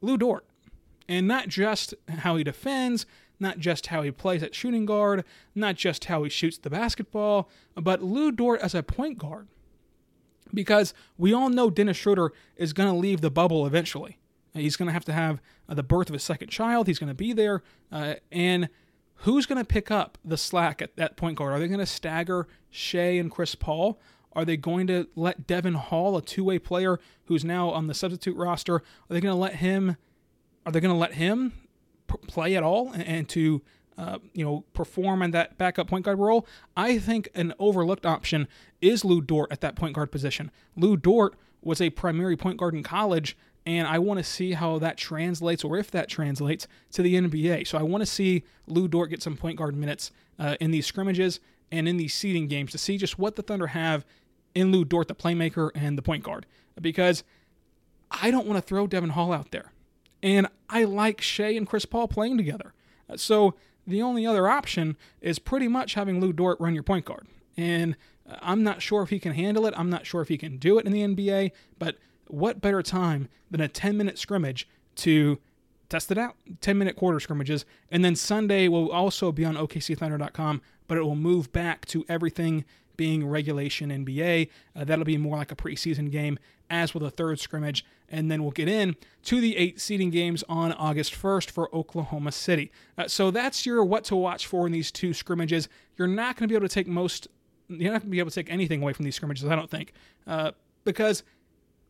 Lu 0.01 0.17
Dort. 0.17 0.46
And 1.07 1.27
not 1.27 1.47
just 1.47 1.93
how 2.09 2.35
he 2.35 2.43
defends, 2.43 3.05
not 3.39 3.59
just 3.59 3.87
how 3.87 4.01
he 4.01 4.11
plays 4.11 4.43
at 4.43 4.55
shooting 4.55 4.85
guard, 4.85 5.23
not 5.55 5.75
just 5.75 6.05
how 6.05 6.23
he 6.23 6.29
shoots 6.29 6.57
the 6.57 6.69
basketball, 6.69 7.49
but 7.75 8.01
Lu 8.01 8.31
Dort 8.31 8.61
as 8.61 8.75
a 8.75 8.83
point 8.83 9.17
guard. 9.17 9.47
Because 10.53 10.93
we 11.17 11.33
all 11.33 11.49
know 11.49 11.69
Dennis 11.69 11.97
Schroeder 11.97 12.31
is 12.55 12.73
going 12.73 12.89
to 12.89 12.95
leave 12.95 13.21
the 13.21 13.29
bubble 13.29 13.65
eventually. 13.65 14.17
He's 14.53 14.75
going 14.75 14.87
to 14.87 14.93
have 14.93 15.05
to 15.05 15.13
have 15.13 15.41
uh, 15.69 15.73
the 15.73 15.83
birth 15.83 16.09
of 16.09 16.13
his 16.13 16.23
second 16.23 16.49
child. 16.49 16.87
He's 16.87 16.99
going 16.99 17.09
to 17.09 17.13
be 17.13 17.33
there. 17.33 17.63
Uh, 17.91 18.15
and 18.31 18.69
who's 19.17 19.45
going 19.45 19.59
to 19.59 19.65
pick 19.65 19.91
up 19.91 20.17
the 20.23 20.37
slack 20.37 20.81
at 20.81 20.95
that 20.95 21.17
point 21.17 21.37
guard? 21.37 21.53
Are 21.53 21.59
they 21.59 21.67
going 21.67 21.79
to 21.79 21.85
stagger 21.85 22.47
Shai 22.69 23.17
and 23.17 23.29
Chris 23.29 23.55
Paul? 23.55 23.99
Are 24.33 24.45
they 24.45 24.57
going 24.57 24.87
to 24.87 25.07
let 25.15 25.47
Devon 25.47 25.73
Hall, 25.73 26.15
a 26.17 26.21
two 26.21 26.43
way 26.43 26.59
player 26.59 26.99
who's 27.25 27.43
now 27.43 27.69
on 27.69 27.87
the 27.87 27.93
substitute 27.93 28.35
roster, 28.35 28.75
are 28.75 28.83
they 29.09 29.21
going 29.21 29.33
to 29.33 29.39
let 29.39 29.55
him 29.55 29.97
are 30.67 30.71
they 30.71 30.81
going 30.81 30.93
to 30.93 30.99
let 30.99 31.13
him 31.13 31.53
p- 32.07 32.17
play 32.27 32.57
at 32.57 32.61
all 32.61 32.91
and, 32.91 33.03
and 33.03 33.29
to 33.29 33.61
uh, 33.97 34.19
you 34.33 34.43
know, 34.43 34.63
perform 34.73 35.21
in 35.21 35.31
that 35.31 35.57
backup 35.57 35.87
point 35.87 36.05
guard 36.05 36.19
role, 36.19 36.45
I 36.75 36.99
think 36.99 37.29
an 37.33 37.53
overlooked 37.57 38.05
option 38.05 38.47
is 38.81 39.03
Lu 39.03 39.21
Dort 39.21 39.51
at 39.51 39.61
that 39.61 39.75
point 39.75 39.95
guard 39.95 40.11
position. 40.11 40.51
Lu 40.75 40.97
Dort 40.97 41.35
was 41.63 41.81
a 41.81 41.89
primary 41.89 42.35
point 42.35 42.57
guard 42.57 42.75
in 42.75 42.83
college, 42.83 43.35
and 43.65 43.87
I 43.87 43.97
want 43.97 44.19
to 44.19 44.23
see 44.23 44.53
how 44.53 44.77
that 44.79 44.97
translates 44.97 45.63
or 45.63 45.77
if 45.77 45.89
that 45.91 46.09
translates 46.09 46.67
to 46.91 47.01
the 47.01 47.15
NBA. 47.15 47.65
So 47.65 47.77
I 47.77 47.83
want 47.83 48.01
to 48.01 48.05
see 48.05 48.43
Lu 48.67 48.87
Dort 48.87 49.09
get 49.09 49.23
some 49.23 49.37
point 49.37 49.57
guard 49.57 49.75
minutes 49.75 50.11
uh, 50.37 50.57
in 50.59 50.71
these 50.71 50.85
scrimmages 50.85 51.39
and 51.71 51.87
in 51.87 51.97
these 51.97 52.13
seeding 52.13 52.47
games 52.47 52.71
to 52.73 52.77
see 52.77 52.97
just 52.97 53.17
what 53.17 53.35
the 53.35 53.41
Thunder 53.41 53.67
have 53.67 54.05
in 54.53 54.71
Lu 54.71 54.85
Dort, 54.85 55.07
the 55.07 55.15
playmaker 55.15 55.71
and 55.73 55.97
the 55.97 56.03
point 56.03 56.23
guard. 56.23 56.45
Because 56.79 57.23
I 58.11 58.29
don't 58.31 58.45
want 58.45 58.57
to 58.57 58.67
throw 58.67 58.85
Devon 58.85 59.09
Hall 59.11 59.33
out 59.33 59.51
there. 59.51 59.71
And 60.21 60.47
I 60.69 60.83
like 60.83 61.21
Shai 61.21 61.49
and 61.49 61.67
Chris 61.67 61.85
Paul 61.85 62.07
playing 62.07 62.37
together. 62.37 62.73
So 63.15 63.55
the 63.85 64.01
only 64.01 64.25
other 64.25 64.47
option 64.47 64.97
is 65.21 65.39
pretty 65.39 65.67
much 65.67 65.93
having 65.93 66.19
Lu 66.19 66.33
Dort 66.33 66.59
run 66.59 66.73
your 66.73 66.83
point 66.83 67.05
guard. 67.05 67.27
And 67.55 67.95
uh, 68.29 68.35
I'm 68.41 68.63
not 68.63 68.81
sure 68.81 69.01
if 69.01 69.09
he 69.09 69.19
can 69.19 69.33
handle 69.33 69.65
it. 69.65 69.73
I'm 69.77 69.89
not 69.89 70.05
sure 70.05 70.21
if 70.21 70.27
he 70.27 70.37
can 70.37 70.57
do 70.57 70.77
it 70.77 70.85
in 70.85 70.91
the 70.91 71.01
NBA. 71.01 71.51
But 71.79 71.97
what 72.27 72.61
better 72.61 72.83
time 72.83 73.29
than 73.49 73.61
a 73.61 73.67
10 73.67 73.95
minute 73.95 74.17
scrimmage 74.17 74.67
to 74.97 75.39
test 75.89 76.11
it 76.11 76.17
out? 76.17 76.35
10 76.59 76.77
minute 76.77 76.95
quarter 76.95 77.19
scrimmages. 77.19 77.65
And 77.89 78.03
then 78.03 78.15
Sunday 78.15 78.67
will 78.67 78.91
also 78.91 79.31
be 79.31 79.45
on 79.45 79.55
OKCThunder.com, 79.55 80.61
but 80.87 80.97
it 80.97 81.03
will 81.03 81.15
move 81.15 81.51
back 81.53 81.85
to 81.85 82.05
everything 82.09 82.65
being 82.97 83.25
regulation 83.25 83.89
NBA. 83.89 84.49
Uh, 84.75 84.83
that'll 84.83 85.05
be 85.05 85.17
more 85.17 85.37
like 85.37 85.51
a 85.51 85.55
preseason 85.55 86.11
game, 86.11 86.37
as 86.69 86.93
will 86.93 87.01
the 87.01 87.11
third 87.11 87.39
scrimmage. 87.39 87.85
And 88.09 88.31
then 88.31 88.41
we'll 88.41 88.51
get 88.51 88.67
in 88.67 88.95
to 89.23 89.39
the 89.39 89.55
eight 89.57 89.79
seeding 89.79 90.09
games 90.09 90.43
on 90.49 90.73
August 90.73 91.13
1st 91.13 91.51
for 91.51 91.73
Oklahoma 91.75 92.31
City. 92.31 92.71
Uh, 92.97 93.07
so 93.07 93.31
that's 93.31 93.65
your 93.65 93.83
what 93.83 94.03
to 94.05 94.15
watch 94.15 94.47
for 94.47 94.65
in 94.65 94.71
these 94.71 94.91
two 94.91 95.13
scrimmages. 95.13 95.69
You're 95.97 96.07
not 96.07 96.35
going 96.35 96.47
to 96.47 96.51
be 96.51 96.55
able 96.55 96.67
to 96.67 96.73
take 96.73 96.87
most, 96.87 97.27
you're 97.69 97.91
not 97.91 98.01
going 98.01 98.09
to 98.09 98.11
be 98.11 98.19
able 98.19 98.31
to 98.31 98.35
take 98.35 98.51
anything 98.51 98.81
away 98.81 98.93
from 98.93 99.05
these 99.05 99.15
scrimmages, 99.15 99.45
I 99.45 99.55
don't 99.55 99.69
think, 99.69 99.93
uh, 100.25 100.51
because. 100.83 101.23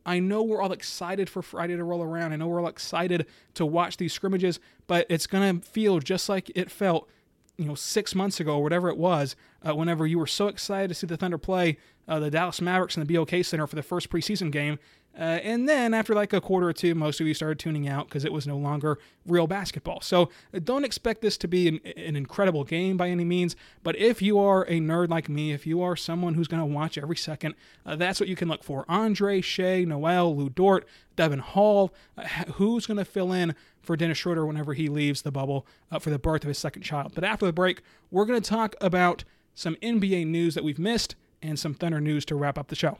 I 0.05 0.19
know 0.19 0.41
we're 0.41 0.61
all 0.61 0.71
excited 0.71 1.29
for 1.29 1.41
Friday 1.41 1.75
to 1.75 1.83
roll 1.83 2.01
around. 2.01 2.31
I 2.31 2.37
know 2.37 2.47
we're 2.47 2.61
all 2.61 2.69
excited 2.69 3.25
to 3.55 3.65
watch 3.65 3.97
these 3.97 4.13
scrimmages, 4.13 4.61
but 4.87 5.05
it's 5.09 5.27
going 5.27 5.59
to 5.59 5.67
feel 5.67 5.99
just 5.99 6.29
like 6.29 6.49
it 6.55 6.71
felt 6.71 7.09
you 7.57 7.65
know 7.65 7.75
six 7.75 8.15
months 8.15 8.39
ago 8.39 8.57
or 8.57 8.63
whatever 8.63 8.89
it 8.89 8.97
was, 8.97 9.35
uh, 9.67 9.75
whenever 9.75 10.05
you 10.05 10.19
were 10.19 10.27
so 10.27 10.47
excited 10.47 10.87
to 10.89 10.93
see 10.93 11.07
the 11.07 11.17
Thunder 11.17 11.37
play 11.37 11.77
uh, 12.07 12.19
the 12.19 12.31
Dallas 12.31 12.61
Mavericks 12.61 12.95
in 12.95 13.05
the 13.05 13.13
BOK 13.13 13.43
Center 13.43 13.67
for 13.67 13.75
the 13.75 13.83
first 13.83 14.09
preseason 14.09 14.51
game, 14.51 14.79
uh, 15.17 15.39
and 15.43 15.67
then 15.67 15.93
after 15.95 16.13
like 16.13 16.31
a 16.31 16.39
quarter 16.39 16.67
or 16.67 16.73
two, 16.73 16.93
most 16.93 17.19
of 17.19 17.25
you 17.25 17.33
started 17.33 17.57
tuning 17.57 17.87
out 17.87 18.07
because 18.07 18.23
it 18.23 18.31
was 18.31 18.45
no 18.45 18.57
longer 18.57 18.99
real 19.25 19.47
basketball. 19.47 19.99
So 20.01 20.29
uh, 20.53 20.59
don't 20.63 20.85
expect 20.85 21.21
this 21.21 21.37
to 21.39 21.47
be 21.47 21.67
an, 21.67 21.79
an, 21.97 22.15
incredible 22.15 22.63
game 22.63 22.97
by 22.97 23.09
any 23.09 23.25
means. 23.25 23.55
But 23.83 23.95
if 23.95 24.21
you 24.21 24.37
are 24.37 24.63
a 24.63 24.79
nerd 24.79 25.09
like 25.09 25.27
me, 25.27 25.53
if 25.53 25.65
you 25.65 25.81
are 25.81 25.95
someone 25.95 26.35
who's 26.35 26.47
going 26.47 26.61
to 26.61 26.65
watch 26.65 26.97
every 26.97 27.15
second, 27.15 27.55
uh, 27.85 27.95
that's 27.95 28.19
what 28.19 28.29
you 28.29 28.35
can 28.35 28.47
look 28.47 28.63
for. 28.63 28.85
Andre, 28.87 29.41
Shai, 29.41 29.83
Noel, 29.85 30.35
Lu 30.35 30.49
Dort, 30.49 30.87
Devon 31.15 31.39
Hall, 31.39 31.93
uh, 32.15 32.23
who's 32.53 32.85
going 32.85 32.97
to 32.97 33.05
fill 33.05 33.31
in 33.31 33.55
for 33.81 33.97
Dennis 33.97 34.19
Schroeder 34.19 34.45
whenever 34.45 34.75
he 34.75 34.87
leaves 34.87 35.23
the 35.23 35.31
bubble 35.31 35.65
uh, 35.91 35.97
for 35.97 36.11
the 36.11 36.19
birth 36.19 36.43
of 36.43 36.49
his 36.49 36.59
second 36.59 36.83
child. 36.83 37.13
But 37.15 37.23
after 37.23 37.47
the 37.47 37.53
break, 37.53 37.81
we're 38.11 38.25
going 38.25 38.39
to 38.39 38.49
talk 38.49 38.75
about 38.79 39.23
some 39.55 39.75
NBA 39.77 40.27
news 40.27 40.53
that 40.53 40.63
we've 40.63 40.77
missed 40.77 41.15
and 41.41 41.57
some 41.57 41.73
Thunder 41.73 41.99
news 41.99 42.23
to 42.25 42.35
wrap 42.35 42.59
up 42.59 42.67
the 42.67 42.75
show. 42.75 42.99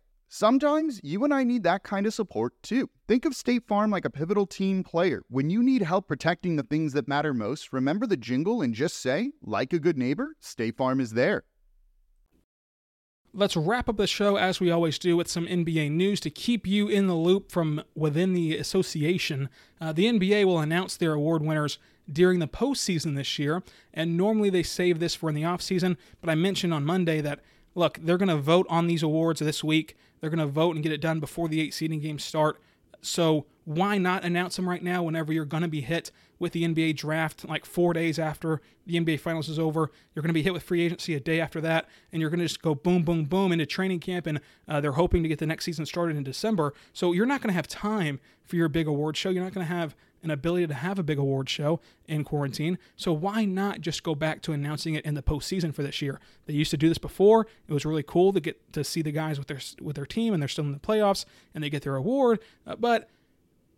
Sometimes 0.33 1.01
you 1.03 1.25
and 1.25 1.33
I 1.33 1.43
need 1.43 1.63
that 1.63 1.83
kind 1.83 2.05
of 2.05 2.13
support 2.13 2.53
too. 2.63 2.89
Think 3.05 3.25
of 3.25 3.35
State 3.35 3.67
Farm 3.67 3.91
like 3.91 4.05
a 4.05 4.09
pivotal 4.09 4.47
team 4.47 4.81
player. 4.81 5.23
When 5.27 5.49
you 5.49 5.61
need 5.61 5.81
help 5.81 6.07
protecting 6.07 6.55
the 6.55 6.63
things 6.63 6.93
that 6.93 7.05
matter 7.05 7.33
most, 7.33 7.73
remember 7.73 8.07
the 8.07 8.15
jingle 8.15 8.61
and 8.61 8.73
just 8.73 8.95
say, 8.95 9.33
like 9.41 9.73
a 9.73 9.79
good 9.79 9.97
neighbor, 9.97 10.37
State 10.39 10.77
Farm 10.77 11.01
is 11.01 11.11
there. 11.11 11.43
Let's 13.33 13.57
wrap 13.57 13.89
up 13.89 13.97
the 13.97 14.07
show 14.07 14.37
as 14.37 14.61
we 14.61 14.71
always 14.71 14.97
do 14.97 15.17
with 15.17 15.27
some 15.27 15.47
NBA 15.47 15.91
news 15.91 16.21
to 16.21 16.29
keep 16.29 16.65
you 16.65 16.87
in 16.87 17.07
the 17.07 17.13
loop 17.13 17.51
from 17.51 17.83
within 17.93 18.31
the 18.31 18.55
association. 18.55 19.49
Uh, 19.81 19.91
the 19.91 20.05
NBA 20.05 20.45
will 20.45 20.59
announce 20.59 20.95
their 20.95 21.11
award 21.11 21.43
winners 21.43 21.77
during 22.09 22.39
the 22.39 22.47
postseason 22.47 23.17
this 23.17 23.37
year, 23.37 23.63
and 23.93 24.15
normally 24.15 24.49
they 24.49 24.63
save 24.63 24.99
this 25.01 25.13
for 25.13 25.27
in 25.27 25.35
the 25.35 25.43
offseason. 25.43 25.97
But 26.21 26.29
I 26.29 26.35
mentioned 26.35 26.73
on 26.73 26.85
Monday 26.85 27.19
that 27.19 27.41
look, 27.75 27.99
they're 28.01 28.17
going 28.17 28.29
to 28.29 28.37
vote 28.37 28.65
on 28.69 28.87
these 28.87 29.03
awards 29.03 29.39
this 29.39 29.63
week. 29.63 29.97
They're 30.19 30.29
going 30.29 30.39
to 30.39 30.45
vote 30.45 30.75
and 30.75 30.83
get 30.83 30.91
it 30.91 31.01
done 31.01 31.19
before 31.19 31.47
the 31.47 31.61
eight 31.61 31.73
seeding 31.73 31.99
games 31.99 32.23
start. 32.23 32.61
So 33.01 33.45
why 33.65 33.97
not 33.97 34.23
announce 34.23 34.55
them 34.55 34.67
right 34.67 34.83
now 34.83 35.03
whenever 35.03 35.31
you're 35.31 35.45
going 35.45 35.63
to 35.63 35.69
be 35.69 35.81
hit 35.81 36.11
with 36.39 36.53
the 36.53 36.63
NBA 36.63 36.95
draft 36.95 37.47
like 37.47 37.65
four 37.65 37.93
days 37.93 38.17
after 38.17 38.61
the 38.85 38.99
NBA 38.99 39.19
finals 39.19 39.49
is 39.49 39.59
over? 39.59 39.91
You're 40.13 40.23
going 40.23 40.29
to 40.29 40.33
be 40.33 40.41
hit 40.41 40.53
with 40.53 40.63
free 40.63 40.81
agency 40.81 41.13
a 41.13 41.19
day 41.19 41.39
after 41.39 41.61
that, 41.61 41.87
and 42.11 42.21
you're 42.21 42.29
going 42.29 42.39
to 42.39 42.45
just 42.45 42.61
go 42.61 42.73
boom, 42.73 43.03
boom, 43.03 43.25
boom 43.25 43.51
into 43.51 43.65
training 43.65 43.99
camp, 43.99 44.25
and 44.25 44.41
uh, 44.67 44.81
they're 44.81 44.93
hoping 44.93 45.23
to 45.23 45.29
get 45.29 45.39
the 45.39 45.45
next 45.45 45.65
season 45.65 45.85
started 45.85 46.17
in 46.17 46.23
December. 46.23 46.73
So 46.93 47.13
you're 47.13 47.25
not 47.25 47.41
going 47.41 47.49
to 47.49 47.55
have 47.55 47.67
time 47.67 48.19
for 48.43 48.55
your 48.55 48.67
big 48.67 48.87
award 48.87 49.15
show. 49.15 49.29
You're 49.29 49.43
not 49.43 49.53
going 49.53 49.65
to 49.65 49.73
have 49.73 49.95
an 50.23 50.31
ability 50.31 50.67
to 50.67 50.73
have 50.73 50.99
a 50.99 51.03
big 51.03 51.17
award 51.17 51.49
show 51.49 51.79
in 52.07 52.23
quarantine. 52.23 52.77
So 52.95 53.11
why 53.11 53.45
not 53.45 53.81
just 53.81 54.03
go 54.03 54.15
back 54.15 54.41
to 54.43 54.53
announcing 54.53 54.93
it 54.95 55.05
in 55.05 55.15
the 55.15 55.23
postseason 55.23 55.73
for 55.73 55.83
this 55.83 56.01
year? 56.01 56.19
They 56.45 56.53
used 56.53 56.71
to 56.71 56.77
do 56.77 56.89
this 56.89 56.97
before. 56.97 57.47
It 57.67 57.73
was 57.73 57.85
really 57.85 58.03
cool 58.03 58.33
to 58.33 58.39
get 58.39 58.73
to 58.73 58.83
see 58.83 59.01
the 59.01 59.11
guys 59.11 59.39
with 59.39 59.47
their 59.47 59.59
with 59.81 59.95
their 59.95 60.05
team 60.05 60.33
and 60.33 60.41
they're 60.41 60.47
still 60.47 60.65
in 60.65 60.73
the 60.73 60.79
playoffs 60.79 61.25
and 61.53 61.63
they 61.63 61.69
get 61.69 61.83
their 61.83 61.95
award. 61.95 62.39
Uh, 62.67 62.75
but 62.75 63.09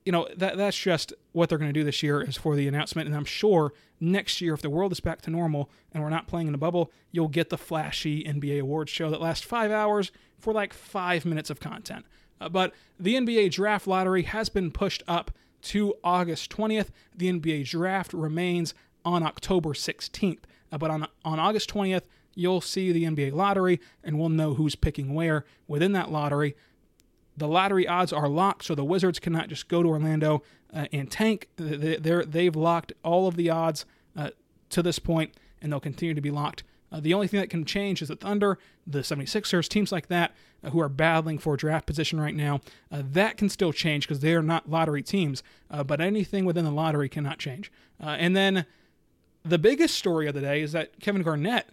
you 0.05 0.11
know 0.11 0.27
that 0.35 0.57
that's 0.57 0.77
just 0.77 1.13
what 1.31 1.49
they're 1.49 1.57
going 1.57 1.73
to 1.73 1.79
do 1.79 1.83
this 1.83 2.03
year 2.03 2.21
is 2.21 2.37
for 2.37 2.55
the 2.55 2.67
announcement 2.67 3.07
and 3.07 3.15
i'm 3.15 3.25
sure 3.25 3.73
next 3.99 4.41
year 4.41 4.53
if 4.53 4.61
the 4.61 4.69
world 4.69 4.91
is 4.91 4.99
back 4.99 5.21
to 5.21 5.29
normal 5.29 5.69
and 5.93 6.03
we're 6.03 6.09
not 6.09 6.27
playing 6.27 6.47
in 6.47 6.53
a 6.53 6.57
bubble 6.57 6.91
you'll 7.11 7.27
get 7.27 7.49
the 7.49 7.57
flashy 7.57 8.23
nba 8.23 8.59
awards 8.59 8.91
show 8.91 9.09
that 9.09 9.21
lasts 9.21 9.45
five 9.45 9.71
hours 9.71 10.11
for 10.37 10.53
like 10.53 10.73
five 10.73 11.25
minutes 11.25 11.49
of 11.49 11.59
content 11.59 12.05
uh, 12.41 12.49
but 12.49 12.73
the 12.99 13.15
nba 13.15 13.49
draft 13.49 13.87
lottery 13.87 14.23
has 14.23 14.49
been 14.49 14.71
pushed 14.71 15.03
up 15.07 15.31
to 15.63 15.95
August 16.03 16.51
20th. 16.51 16.89
The 17.15 17.31
NBA 17.31 17.69
draft 17.69 18.13
remains 18.13 18.73
on 19.03 19.23
October 19.23 19.69
16th. 19.69 20.39
Uh, 20.71 20.77
but 20.77 20.91
on, 20.91 21.07
on 21.25 21.39
August 21.39 21.73
20th, 21.73 22.03
you'll 22.35 22.61
see 22.61 22.91
the 22.91 23.05
NBA 23.05 23.33
lottery 23.33 23.79
and 24.03 24.19
we'll 24.19 24.29
know 24.29 24.53
who's 24.53 24.75
picking 24.75 25.13
where 25.13 25.45
within 25.67 25.93
that 25.93 26.11
lottery. 26.11 26.55
The 27.35 27.47
lottery 27.47 27.87
odds 27.87 28.13
are 28.13 28.29
locked, 28.29 28.65
so 28.65 28.75
the 28.75 28.83
Wizards 28.83 29.19
cannot 29.19 29.49
just 29.49 29.67
go 29.67 29.81
to 29.81 29.89
Orlando 29.89 30.43
uh, 30.73 30.85
and 30.91 31.09
tank. 31.09 31.49
They, 31.57 32.45
have 32.45 32.55
locked 32.55 32.93
all 33.03 33.27
of 33.27 33.35
the 33.35 33.49
odds 33.49 33.85
uh, 34.15 34.29
to 34.69 34.83
this 34.83 34.99
point, 34.99 35.33
and 35.61 35.71
they'll 35.71 35.79
continue 35.79 36.13
to 36.13 36.21
be 36.21 36.31
locked 36.31 36.63
uh, 36.93 36.99
the 36.99 37.13
only 37.13 37.27
thing 37.27 37.39
that 37.39 37.49
can 37.49 37.65
change 37.65 38.01
is 38.01 38.09
the 38.09 38.15
Thunder, 38.15 38.59
the 38.85 38.99
76ers, 38.99 39.67
teams 39.67 39.91
like 39.91 40.07
that 40.07 40.33
uh, 40.63 40.69
who 40.69 40.79
are 40.79 40.87
battling 40.87 41.39
for 41.39 41.57
draft 41.57 41.87
position 41.87 42.21
right 42.21 42.35
now. 42.35 42.61
Uh, 42.91 43.01
that 43.03 43.35
can 43.35 43.49
still 43.49 43.73
change 43.73 44.07
because 44.07 44.19
they 44.19 44.35
are 44.35 44.43
not 44.43 44.69
lottery 44.69 45.01
teams, 45.01 45.41
uh, 45.71 45.83
but 45.83 45.99
anything 45.99 46.45
within 46.45 46.63
the 46.63 46.71
lottery 46.71 47.09
cannot 47.09 47.39
change. 47.39 47.71
And 47.99 48.35
then 48.35 48.65
the 49.43 49.57
biggest 49.57 49.95
story 49.95 50.27
of 50.27 50.35
the 50.35 50.41
day 50.41 50.61
is 50.61 50.73
that 50.73 50.99
Kevin 50.99 51.23
Garnett 51.23 51.69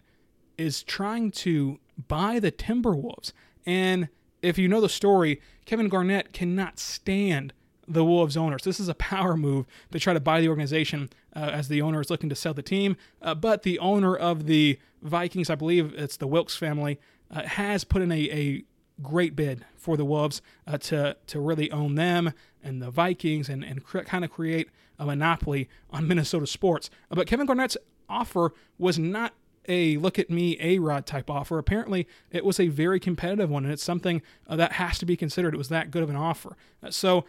is 0.56 0.82
trying 0.84 1.32
to 1.32 1.80
buy 2.08 2.38
the 2.38 2.52
Timberwolves. 2.52 3.32
And 3.66 4.08
if 4.42 4.58
you 4.58 4.68
know 4.68 4.80
the 4.80 4.88
story, 4.88 5.40
Kevin 5.64 5.88
Garnett 5.88 6.32
cannot 6.32 6.78
stand 6.78 7.52
the 7.86 8.04
Wolves 8.04 8.36
owners. 8.36 8.62
This 8.62 8.78
is 8.78 8.88
a 8.88 8.94
power 8.94 9.36
move 9.36 9.66
to 9.90 9.98
try 9.98 10.14
to 10.14 10.20
buy 10.20 10.40
the 10.40 10.48
organization 10.48 11.10
uh, 11.34 11.50
as 11.52 11.68
the 11.68 11.82
owner 11.82 12.00
is 12.00 12.10
looking 12.10 12.28
to 12.28 12.36
sell 12.36 12.54
the 12.54 12.62
team. 12.62 12.96
Uh, 13.20 13.34
but 13.34 13.62
the 13.62 13.78
owner 13.80 14.16
of 14.16 14.46
the 14.46 14.78
Vikings, 15.02 15.50
I 15.50 15.56
believe 15.56 15.92
it's 15.96 16.16
the 16.16 16.26
Wilks 16.26 16.56
family, 16.56 17.00
uh, 17.30 17.42
has 17.42 17.84
put 17.84 18.02
in 18.02 18.12
a, 18.12 18.30
a 18.30 18.64
great 19.02 19.34
bid 19.34 19.64
for 19.76 19.96
the 19.96 20.04
Wolves 20.04 20.42
uh, 20.66 20.78
to 20.78 21.16
to 21.26 21.40
really 21.40 21.70
own 21.70 21.94
them 21.94 22.32
and 22.62 22.82
the 22.82 22.90
Vikings 22.90 23.48
and 23.48 23.64
and 23.64 23.84
cr- 23.84 24.00
kind 24.00 24.24
of 24.24 24.30
create 24.30 24.68
a 24.98 25.06
monopoly 25.06 25.68
on 25.90 26.06
Minnesota 26.06 26.46
sports. 26.46 26.90
Uh, 27.10 27.16
but 27.16 27.26
Kevin 27.26 27.46
Garnett's 27.46 27.76
offer 28.08 28.52
was 28.78 28.98
not 28.98 29.32
a 29.70 29.96
look 29.96 30.18
at 30.18 30.28
me 30.28 30.56
A-Rod 30.60 31.06
type 31.06 31.30
offer. 31.30 31.58
Apparently, 31.58 32.08
it 32.30 32.44
was 32.44 32.58
a 32.58 32.68
very 32.68 32.98
competitive 32.98 33.48
one, 33.48 33.64
and 33.64 33.72
it's 33.72 33.84
something 33.84 34.20
uh, 34.48 34.56
that 34.56 34.72
has 34.72 34.98
to 34.98 35.06
be 35.06 35.16
considered. 35.16 35.54
It 35.54 35.58
was 35.58 35.68
that 35.68 35.90
good 35.90 36.02
of 36.02 36.10
an 36.10 36.16
offer. 36.16 36.56
Uh, 36.82 36.90
so 36.90 37.24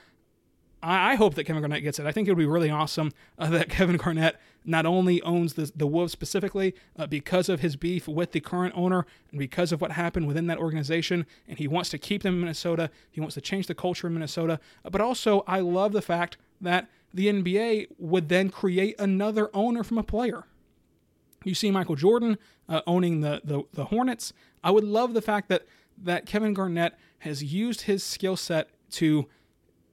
I, 0.83 1.15
hope 1.15 1.35
that 1.35 1.43
Kevin 1.43 1.61
Garnett 1.61 1.83
gets 1.83 1.99
it. 1.99 2.07
I 2.07 2.11
think 2.11 2.27
it 2.27 2.31
would 2.31 2.39
be 2.39 2.45
really 2.45 2.71
awesome 2.71 3.11
uh, 3.37 3.49
that 3.51 3.69
Kevin 3.69 3.97
Garnett 3.97 4.37
not 4.65 4.85
only 4.85 5.21
owns 5.21 5.53
the, 5.53 5.71
the 5.75 5.87
Wolves 5.87 6.11
specifically 6.11 6.73
uh, 6.97 7.07
because 7.07 7.49
of 7.49 7.59
his 7.59 7.75
beef 7.75 8.07
with 8.07 8.31
the 8.31 8.39
current 8.39 8.73
owner 8.75 9.05
and 9.31 9.39
because 9.39 9.71
of 9.71 9.81
what 9.81 9.91
happened 9.91 10.27
within 10.27 10.47
that 10.47 10.57
organization, 10.57 11.25
and 11.47 11.57
he 11.59 11.67
wants 11.67 11.89
to 11.91 11.97
keep 11.97 12.23
them 12.23 12.35
in 12.35 12.41
Minnesota. 12.41 12.89
He 13.11 13.21
wants 13.21 13.35
to 13.35 13.41
change 13.41 13.67
the 13.67 13.75
culture 13.75 14.07
in 14.07 14.13
Minnesota. 14.13 14.59
Uh, 14.83 14.89
but 14.89 15.01
also, 15.01 15.43
I 15.47 15.59
love 15.59 15.91
the 15.91 16.01
fact 16.01 16.37
that 16.59 16.89
the 17.13 17.27
NBA 17.27 17.87
would 17.99 18.29
then 18.29 18.49
create 18.49 18.99
another 18.99 19.49
owner 19.53 19.83
from 19.83 19.97
a 19.97 20.03
player. 20.03 20.45
You 21.43 21.55
see 21.55 21.71
Michael 21.71 21.95
Jordan 21.95 22.37
uh, 22.69 22.81
owning 22.87 23.21
the, 23.21 23.41
the 23.43 23.63
the 23.73 23.85
Hornets. 23.85 24.33
I 24.63 24.71
would 24.71 24.83
love 24.83 25.13
the 25.13 25.21
fact 25.21 25.49
that 25.49 25.65
that 25.97 26.25
Kevin 26.25 26.53
Garnett 26.53 26.93
has 27.19 27.43
used 27.43 27.81
his 27.81 28.03
skill 28.03 28.35
set 28.35 28.69
to 28.91 29.27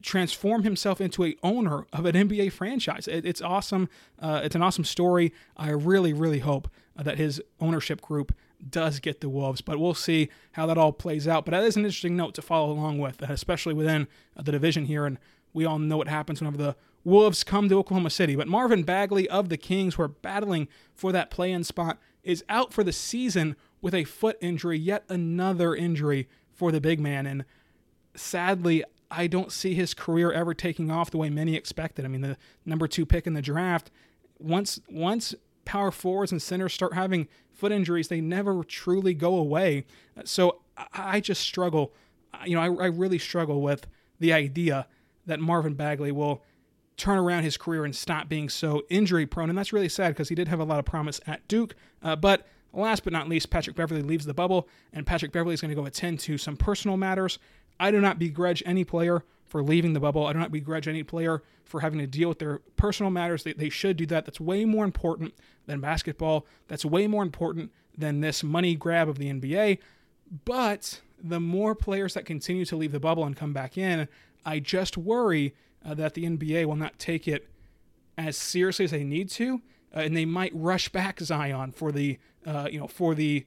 transform 0.03 0.63
himself 0.63 1.01
into 1.01 1.25
a 1.25 1.37
owner 1.43 1.87
of 1.93 2.07
an 2.07 2.15
NBA 2.15 2.53
franchise. 2.53 3.09
It, 3.09 3.25
it's 3.25 3.43
awesome. 3.43 3.89
Uh, 4.19 4.41
it's 4.45 4.55
an 4.55 4.63
awesome 4.63 4.85
story. 4.85 5.33
I 5.57 5.71
really, 5.71 6.13
really 6.13 6.39
hope 6.39 6.71
uh, 6.97 7.03
that 7.03 7.19
his 7.19 7.43
ownership 7.61 8.01
group 8.01 8.35
does 8.71 9.01
get 9.01 9.21
the 9.21 9.29
Wolves, 9.29 9.61
but 9.61 9.79
we'll 9.79 9.95
see 9.95 10.29
how 10.53 10.67
that 10.67 10.79
all 10.79 10.93
plays 10.93 11.29
out. 11.29 11.45
But 11.45 11.53
that 11.53 11.65
is 11.65 11.77
an 11.77 11.85
interesting 11.85 12.17
note 12.17 12.35
to 12.35 12.43
follow 12.43 12.73
along 12.73 12.99
with, 12.99 13.23
especially 13.23 13.75
within 13.75 14.09
uh, 14.37 14.43
the 14.43 14.53
division 14.53 14.87
here. 14.87 15.07
And 15.07 15.19
we 15.53 15.65
all 15.65 15.79
know 15.79 15.97
what 15.97 16.09
happens 16.09 16.41
whenever 16.41 16.57
the 16.57 16.77
Wolves 17.09 17.42
come 17.42 17.68
to 17.68 17.79
Oklahoma 17.79 18.11
City. 18.11 18.37
But 18.37 18.49
Marvin 18.49 18.83
Bagley 18.83 19.29
of 19.29 19.49
the 19.49 19.57
Kings, 19.57 19.94
who 19.94 20.03
are 20.03 20.09
battling 20.09 20.68
for 20.94 21.11
that 21.12 21.31
play 21.31 21.51
in 21.51 21.64
spot, 21.64 21.99
is 22.23 22.44
out 22.49 22.73
for 22.73 22.85
the 22.85 22.92
season 22.92 23.57
with 23.81 23.94
a 23.94 24.05
foot 24.05 24.37
injury, 24.40 24.79
yet 24.79 25.05
another 25.09 25.75
injury 25.75 26.29
for 26.53 26.71
the 26.71 26.81
big 26.81 27.01
man. 27.01 27.27
And 27.27 27.44
sadly, 28.14 28.85
I 29.11 29.27
don't 29.27 29.51
see 29.51 29.75
his 29.75 29.94
career 29.94 30.31
ever 30.33 30.53
taking 30.53 30.90
off 30.90 31.11
the 31.11 31.16
way 31.16 31.31
many 31.31 31.55
expected. 31.55 32.05
I 32.05 32.09
mean, 32.09 32.21
the 32.21 32.37
number 32.66 32.87
two 32.87 33.07
pick 33.07 33.27
in 33.27 33.33
the 33.33 33.42
draft, 33.42 33.90
once 34.38 34.81
once 34.90 35.35
power 35.64 35.90
forwards 35.90 36.33
and 36.33 36.40
centers 36.42 36.73
start 36.73 36.94
having 36.94 37.29
foot 37.53 37.73
injuries, 37.73 38.09
they 38.09 38.21
never 38.21 38.62
truly 38.64 39.14
go 39.14 39.37
away. 39.37 39.85
So 40.25 40.61
I, 40.92 41.21
just 41.21 41.42
struggle. 41.42 41.92
You 42.44 42.55
know, 42.57 42.61
I, 42.61 42.85
I 42.85 42.87
really 42.87 43.18
struggle 43.18 43.62
with 43.62 43.87
the 44.18 44.33
idea 44.33 44.87
that 45.27 45.40
Marvin 45.40 45.75
Bagley 45.75 46.12
will 46.12 46.42
turn 46.99 47.19
around 47.19 47.45
his 47.45 47.57
career 47.57 47.85
and 47.85 47.95
stop 47.97 48.29
being 48.29 48.49
so 48.49 48.83
injury 48.91 49.25
prone. 49.25 49.49
And 49.49 49.57
that's 49.57 49.73
really 49.73 49.89
sad 49.89 50.09
because 50.09 50.29
he 50.29 50.35
did 50.35 50.49
have 50.49 50.61
a 50.61 50.65
lot 50.65 50.79
of 50.79 50.85
promise 50.85 51.21
at 51.27 51.47
Duke. 51.49 51.75
Uh, 52.03 52.17
but 52.17 52.47
last 52.73 53.05
but 53.05 53.13
not 53.13 53.29
least, 53.29 53.51
Patrick 53.51 53.77
Beverley 53.77 54.03
leaves 54.03 54.27
the 54.27 54.35
bubble, 54.35 54.69
and 54.93 55.07
Patrick 55.07 55.33
Beverley 55.33 55.55
is 55.55 55.61
going 55.61 55.71
to 55.71 55.81
go 55.81 55.87
attend 55.87 56.21
to 56.21 56.37
some 56.37 56.57
personal 56.57 56.97
matters. 56.97 57.39
I 57.81 57.91
do 57.91 58.01
not 58.01 58.19
begrudge 58.19 58.63
any 58.67 58.85
player 58.85 59.25
for 59.47 59.63
leaving 59.63 59.93
the 59.93 60.01
bubble. 60.01 60.27
I 60.27 60.33
do 60.33 60.41
not 60.41 60.53
begrudge 60.53 60.89
any 60.89 61.03
player 61.03 61.43
for 61.65 61.81
having 61.81 62.01
to 62.01 62.07
deal 62.07 62.29
with 62.29 62.41
their 62.41 62.59
personal 62.77 63.11
matters. 63.11 63.45
They, 63.45 63.53
they 63.53 63.71
should 63.71 63.97
do 63.97 64.07
that. 64.07 64.27
That's 64.27 64.41
way 64.41 64.65
more 64.65 64.85
important 64.85 65.35
than 65.67 65.81
basketball. 65.81 66.47
That's 66.67 66.85
way 66.85 67.07
more 67.07 67.23
important 67.23 67.73
than 67.97 68.21
this 68.21 68.43
money 68.43 68.75
grab 68.75 69.09
of 69.09 69.19
the 69.19 69.33
NBA. 69.33 69.79
But 70.45 71.01
the 71.23 71.41
more 71.41 71.75
players 71.75 72.15
that 72.15 72.27
continue 72.27 72.65
to 72.67 72.77
leave 72.77 72.93
the 72.93 73.01
bubble 73.01 73.25
and 73.25 73.37
come 73.37 73.53
back 73.53 73.79
in, 73.79 74.09
I 74.45 74.59
just 74.59 74.97
worry 74.97 75.55
uh, 75.85 75.95
that 75.95 76.14
the 76.14 76.25
NBA 76.25 76.64
will 76.67 76.77
not 76.77 76.99
take 76.99 77.29
it 77.29 77.49
as 78.17 78.37
seriously 78.37 78.85
as 78.85 78.91
they 78.91 79.05
need 79.05 79.29
to, 79.31 79.62
uh, 79.95 80.01
and 80.01 80.17
they 80.17 80.25
might 80.25 80.53
rush 80.55 80.88
back 80.88 81.21
Zion 81.21 81.73
for 81.73 81.93
the 81.93 82.19
uh, 82.47 82.69
you 82.71 82.79
know 82.79 82.88
for 82.88 83.14
the 83.14 83.47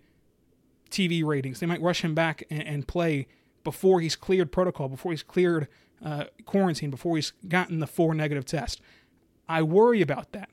TV 0.90 1.26
ratings. 1.26 1.60
They 1.60 1.66
might 1.66 1.82
rush 1.82 2.02
him 2.02 2.14
back 2.14 2.44
and, 2.50 2.64
and 2.64 2.88
play 2.88 3.28
before 3.64 4.02
he's 4.02 4.16
cleared 4.16 4.52
protocol, 4.52 4.90
before 4.90 5.12
he's 5.12 5.24
cleared 5.24 5.68
uh, 6.04 6.26
quarantine, 6.46 6.90
before 6.90 7.16
he's 7.16 7.34
gotten 7.48 7.80
the 7.80 7.88
four 7.88 8.14
negative 8.14 8.46
test. 8.46 8.82
I 9.48 9.62
worry 9.62 10.02
about 10.02 10.32
that. 10.32 10.50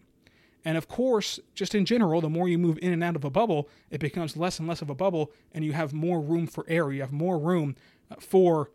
And 0.64 0.76
of 0.76 0.88
course, 0.88 1.40
just 1.54 1.74
in 1.74 1.84
general, 1.84 2.20
the 2.20 2.28
more 2.28 2.48
you 2.48 2.58
move 2.58 2.78
in 2.82 2.92
and 2.92 3.02
out 3.02 3.16
of 3.16 3.24
a 3.24 3.30
bubble, 3.30 3.68
it 3.90 4.00
becomes 4.00 4.36
less 4.36 4.58
and 4.58 4.68
less 4.68 4.82
of 4.82 4.90
a 4.90 4.94
bubble, 4.94 5.32
and 5.52 5.64
you 5.64 5.72
have 5.72 5.92
more 5.92 6.20
room 6.20 6.46
for 6.46 6.64
error. 6.68 6.92
You 6.92 7.00
have 7.00 7.12
more 7.12 7.38
room 7.38 7.76
uh, 8.10 8.16
for 8.18 8.70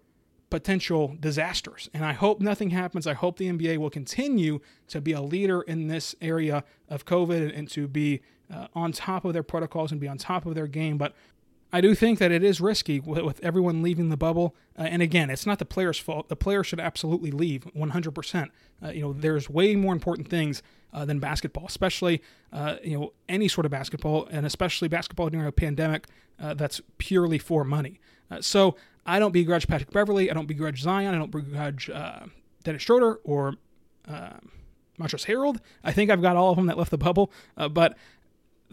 potential 0.54 1.18
disasters. 1.20 1.90
And 1.96 2.06
I 2.06 2.14
hope 2.14 2.40
nothing 2.40 2.70
happens. 2.70 3.08
I 3.08 3.14
hope 3.14 3.38
the 3.38 3.50
NBA 3.50 3.80
will 3.80 3.90
continue 3.90 4.60
to 4.88 5.02
be 5.02 5.12
a 5.12 5.20
leader 5.20 5.64
in 5.64 5.88
this 5.88 6.14
area 6.22 6.64
of 6.88 7.06
COVID 7.06 7.58
and 7.58 7.68
to 7.72 7.88
be 7.88 8.22
uh, 8.54 8.68
on 8.76 8.92
top 8.92 9.26
of 9.26 9.34
their 9.34 9.42
protocols 9.42 9.92
and 9.92 10.00
be 10.00 10.08
on 10.08 10.20
top 10.20 10.46
of 10.46 10.54
their 10.54 10.68
game. 10.68 11.00
But 11.00 11.16
I 11.72 11.82
do 11.82 11.96
think 11.96 12.20
that 12.20 12.32
it 12.32 12.44
is 12.44 12.62
risky 12.62 13.00
with, 13.00 13.24
with 13.24 13.44
everyone 13.44 13.82
leaving 13.82 14.10
the 14.10 14.16
bubble. 14.16 14.56
Uh, 14.78 14.84
and 14.84 15.02
again, 15.02 15.32
it's 15.32 15.48
not 15.48 15.58
the 15.58 15.66
player's 15.66 15.98
fault. 15.98 16.30
The 16.30 16.36
player 16.36 16.64
should 16.64 16.80
absolutely 16.80 17.32
leave 17.32 17.64
100%. 17.76 18.50
Uh, 18.84 18.90
you 18.90 19.02
know, 19.02 19.12
there's 19.12 19.50
way 19.50 19.76
more 19.76 19.94
important 19.94 20.30
things 20.30 20.62
uh, 20.94 21.04
than 21.04 21.18
basketball, 21.18 21.66
especially 21.66 22.22
uh, 22.52 22.76
you 22.84 22.96
know 22.96 23.14
any 23.28 23.48
sort 23.48 23.66
of 23.66 23.72
basketball, 23.72 24.28
and 24.28 24.46
especially 24.46 24.88
basketball 24.88 25.32
during 25.32 25.48
a 25.48 25.52
pandemic 25.52 26.06
uh, 26.40 26.54
that's 26.54 26.80
purely 27.00 27.40
for 27.40 27.64
money. 27.64 28.00
Uh, 28.30 28.40
so 28.40 28.76
I 29.06 29.20
don't 29.20 29.32
begrudge 29.32 29.68
Patrick 29.68 29.92
Beverley. 29.92 30.32
I 30.32 30.34
don't 30.34 30.48
begrudge 30.48 30.82
Zion. 30.82 31.14
I 31.14 31.18
don't 31.18 31.32
begrudge 31.32 31.90
uh, 31.90 32.22
Dennis 32.64 32.82
Schroeder 32.82 33.16
or 33.24 33.56
uh, 34.08 34.38
Montrezl 35.00 35.26
Harrell. 35.26 35.60
I 35.84 35.92
think 35.92 36.10
I've 36.10 36.22
got 36.22 36.36
all 36.36 36.52
of 36.52 36.56
them 36.56 36.68
that 36.68 36.78
left 36.78 36.92
the 36.92 36.98
bubble, 36.98 37.32
uh, 37.58 37.68
but 37.68 37.98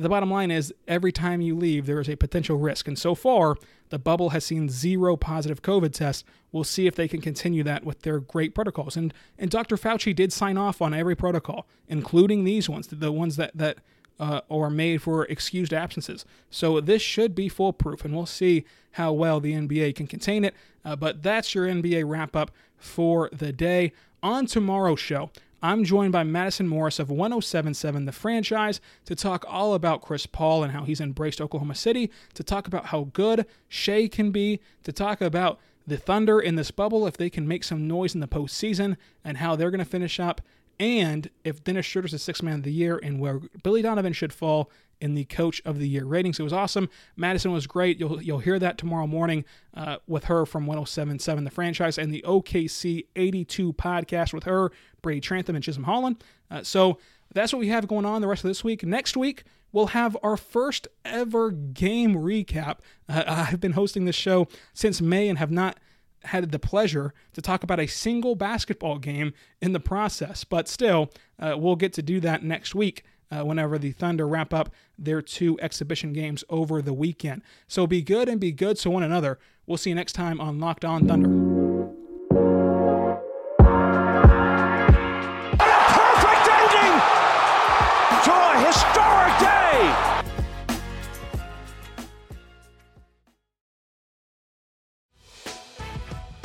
the 0.00 0.08
bottom 0.08 0.30
line 0.30 0.50
is 0.50 0.72
every 0.88 1.12
time 1.12 1.40
you 1.40 1.54
leave, 1.54 1.86
there 1.86 2.00
is 2.00 2.08
a 2.08 2.16
potential 2.16 2.56
risk. 2.56 2.88
And 2.88 2.98
so 2.98 3.14
far, 3.14 3.56
the 3.90 3.98
bubble 3.98 4.30
has 4.30 4.44
seen 4.44 4.68
zero 4.68 5.16
positive 5.16 5.62
COVID 5.62 5.92
tests. 5.92 6.24
We'll 6.52 6.64
see 6.64 6.86
if 6.86 6.94
they 6.94 7.06
can 7.06 7.20
continue 7.20 7.62
that 7.64 7.84
with 7.84 8.00
their 8.00 8.18
great 8.20 8.54
protocols. 8.54 8.96
And 8.96 9.12
and 9.38 9.50
Dr. 9.50 9.76
Fauci 9.76 10.14
did 10.14 10.32
sign 10.32 10.56
off 10.56 10.80
on 10.80 10.94
every 10.94 11.14
protocol, 11.14 11.66
including 11.86 12.44
these 12.44 12.68
ones, 12.68 12.86
the 12.86 13.12
ones 13.12 13.36
that 13.36 13.50
that 13.54 13.78
uh, 14.20 14.42
are 14.50 14.70
made 14.70 15.02
for 15.02 15.24
excused 15.24 15.72
absences. 15.72 16.24
So 16.50 16.80
this 16.80 17.02
should 17.02 17.34
be 17.34 17.48
foolproof, 17.48 18.04
and 18.04 18.14
we'll 18.14 18.26
see 18.26 18.64
how 18.92 19.12
well 19.12 19.40
the 19.40 19.54
NBA 19.54 19.96
can 19.96 20.06
contain 20.06 20.44
it. 20.44 20.54
Uh, 20.84 20.94
but 20.94 21.22
that's 21.22 21.54
your 21.54 21.66
NBA 21.66 22.08
wrap 22.08 22.36
up 22.36 22.52
for 22.76 23.30
the 23.32 23.52
day. 23.52 23.92
On 24.22 24.44
tomorrow's 24.46 25.00
show, 25.00 25.30
I'm 25.62 25.84
joined 25.84 26.12
by 26.12 26.22
Madison 26.22 26.68
Morris 26.68 26.98
of 26.98 27.10
1077 27.10 28.04
The 28.04 28.12
Franchise 28.12 28.80
to 29.06 29.14
talk 29.14 29.44
all 29.48 29.74
about 29.74 30.02
Chris 30.02 30.26
Paul 30.26 30.62
and 30.62 30.72
how 30.72 30.84
he's 30.84 31.00
embraced 31.00 31.40
Oklahoma 31.40 31.74
City, 31.74 32.10
to 32.34 32.42
talk 32.42 32.66
about 32.66 32.86
how 32.86 33.08
good 33.12 33.46
Shai 33.68 34.08
can 34.08 34.30
be, 34.30 34.60
to 34.84 34.92
talk 34.92 35.20
about 35.20 35.58
the 35.86 35.96
Thunder 35.96 36.40
in 36.40 36.56
this 36.56 36.70
bubble 36.70 37.06
if 37.06 37.16
they 37.16 37.30
can 37.30 37.48
make 37.48 37.64
some 37.64 37.88
noise 37.88 38.14
in 38.14 38.20
the 38.20 38.28
postseason 38.28 38.96
and 39.24 39.38
how 39.38 39.56
they're 39.56 39.70
going 39.70 39.80
to 39.80 39.84
finish 39.84 40.20
up, 40.20 40.40
and 40.80 41.28
if 41.44 41.62
Dennis 41.62 41.84
Schroeder's 41.86 42.12
the 42.12 42.18
sixth 42.18 42.42
man 42.42 42.54
of 42.54 42.62
the 42.62 42.72
year 42.72 42.98
and 43.00 43.20
where 43.20 43.38
Billy 43.62 43.82
Donovan 43.82 44.14
should 44.14 44.32
fall 44.32 44.70
in 45.00 45.14
the 45.14 45.24
Coach 45.26 45.62
of 45.64 45.78
the 45.78 45.88
Year 45.88 46.04
ratings. 46.04 46.40
It 46.40 46.42
was 46.42 46.52
awesome. 46.52 46.88
Madison 47.16 47.52
was 47.52 47.66
great. 47.66 48.00
You'll 48.00 48.20
you'll 48.22 48.38
hear 48.38 48.58
that 48.58 48.78
tomorrow 48.78 49.06
morning 49.06 49.44
uh, 49.74 49.96
with 50.06 50.24
her 50.24 50.44
from 50.44 50.66
107.7 50.66 51.44
The 51.44 51.50
Franchise 51.50 51.98
and 51.98 52.12
the 52.12 52.24
OKC 52.26 53.06
82 53.14 53.74
podcast 53.74 54.32
with 54.32 54.44
her, 54.44 54.72
Brady 55.02 55.20
Trantham, 55.20 55.54
and 55.54 55.64
Chisholm 55.64 55.84
Holland. 55.84 56.22
Uh, 56.50 56.62
so 56.62 56.98
that's 57.32 57.52
what 57.52 57.60
we 57.60 57.68
have 57.68 57.86
going 57.86 58.04
on 58.04 58.20
the 58.20 58.28
rest 58.28 58.42
of 58.44 58.48
this 58.48 58.64
week. 58.64 58.82
Next 58.82 59.16
week, 59.16 59.44
we'll 59.72 59.88
have 59.88 60.16
our 60.22 60.36
first 60.36 60.88
ever 61.04 61.50
game 61.50 62.14
recap. 62.14 62.78
Uh, 63.08 63.22
I've 63.26 63.60
been 63.60 63.72
hosting 63.72 64.06
this 64.06 64.16
show 64.16 64.48
since 64.74 65.00
May 65.00 65.28
and 65.28 65.38
have 65.38 65.50
not 65.50 65.78
had 66.24 66.50
the 66.50 66.58
pleasure 66.58 67.14
to 67.32 67.40
talk 67.40 67.62
about 67.62 67.80
a 67.80 67.86
single 67.86 68.34
basketball 68.34 68.98
game 68.98 69.32
in 69.60 69.72
the 69.72 69.80
process, 69.80 70.44
but 70.44 70.68
still, 70.68 71.10
uh, 71.38 71.54
we'll 71.56 71.76
get 71.76 71.92
to 71.94 72.02
do 72.02 72.20
that 72.20 72.42
next 72.42 72.74
week 72.74 73.04
uh, 73.30 73.42
whenever 73.42 73.78
the 73.78 73.92
Thunder 73.92 74.26
wrap 74.26 74.52
up 74.52 74.74
their 74.98 75.22
two 75.22 75.58
exhibition 75.60 76.12
games 76.12 76.44
over 76.48 76.82
the 76.82 76.92
weekend. 76.92 77.42
So 77.68 77.86
be 77.86 78.02
good 78.02 78.28
and 78.28 78.40
be 78.40 78.52
good 78.52 78.76
to 78.78 78.90
one 78.90 79.02
another. 79.02 79.38
We'll 79.66 79.78
see 79.78 79.90
you 79.90 79.96
next 79.96 80.14
time 80.14 80.40
on 80.40 80.58
Locked 80.58 80.84
On 80.84 81.06
Thunder. 81.06 81.59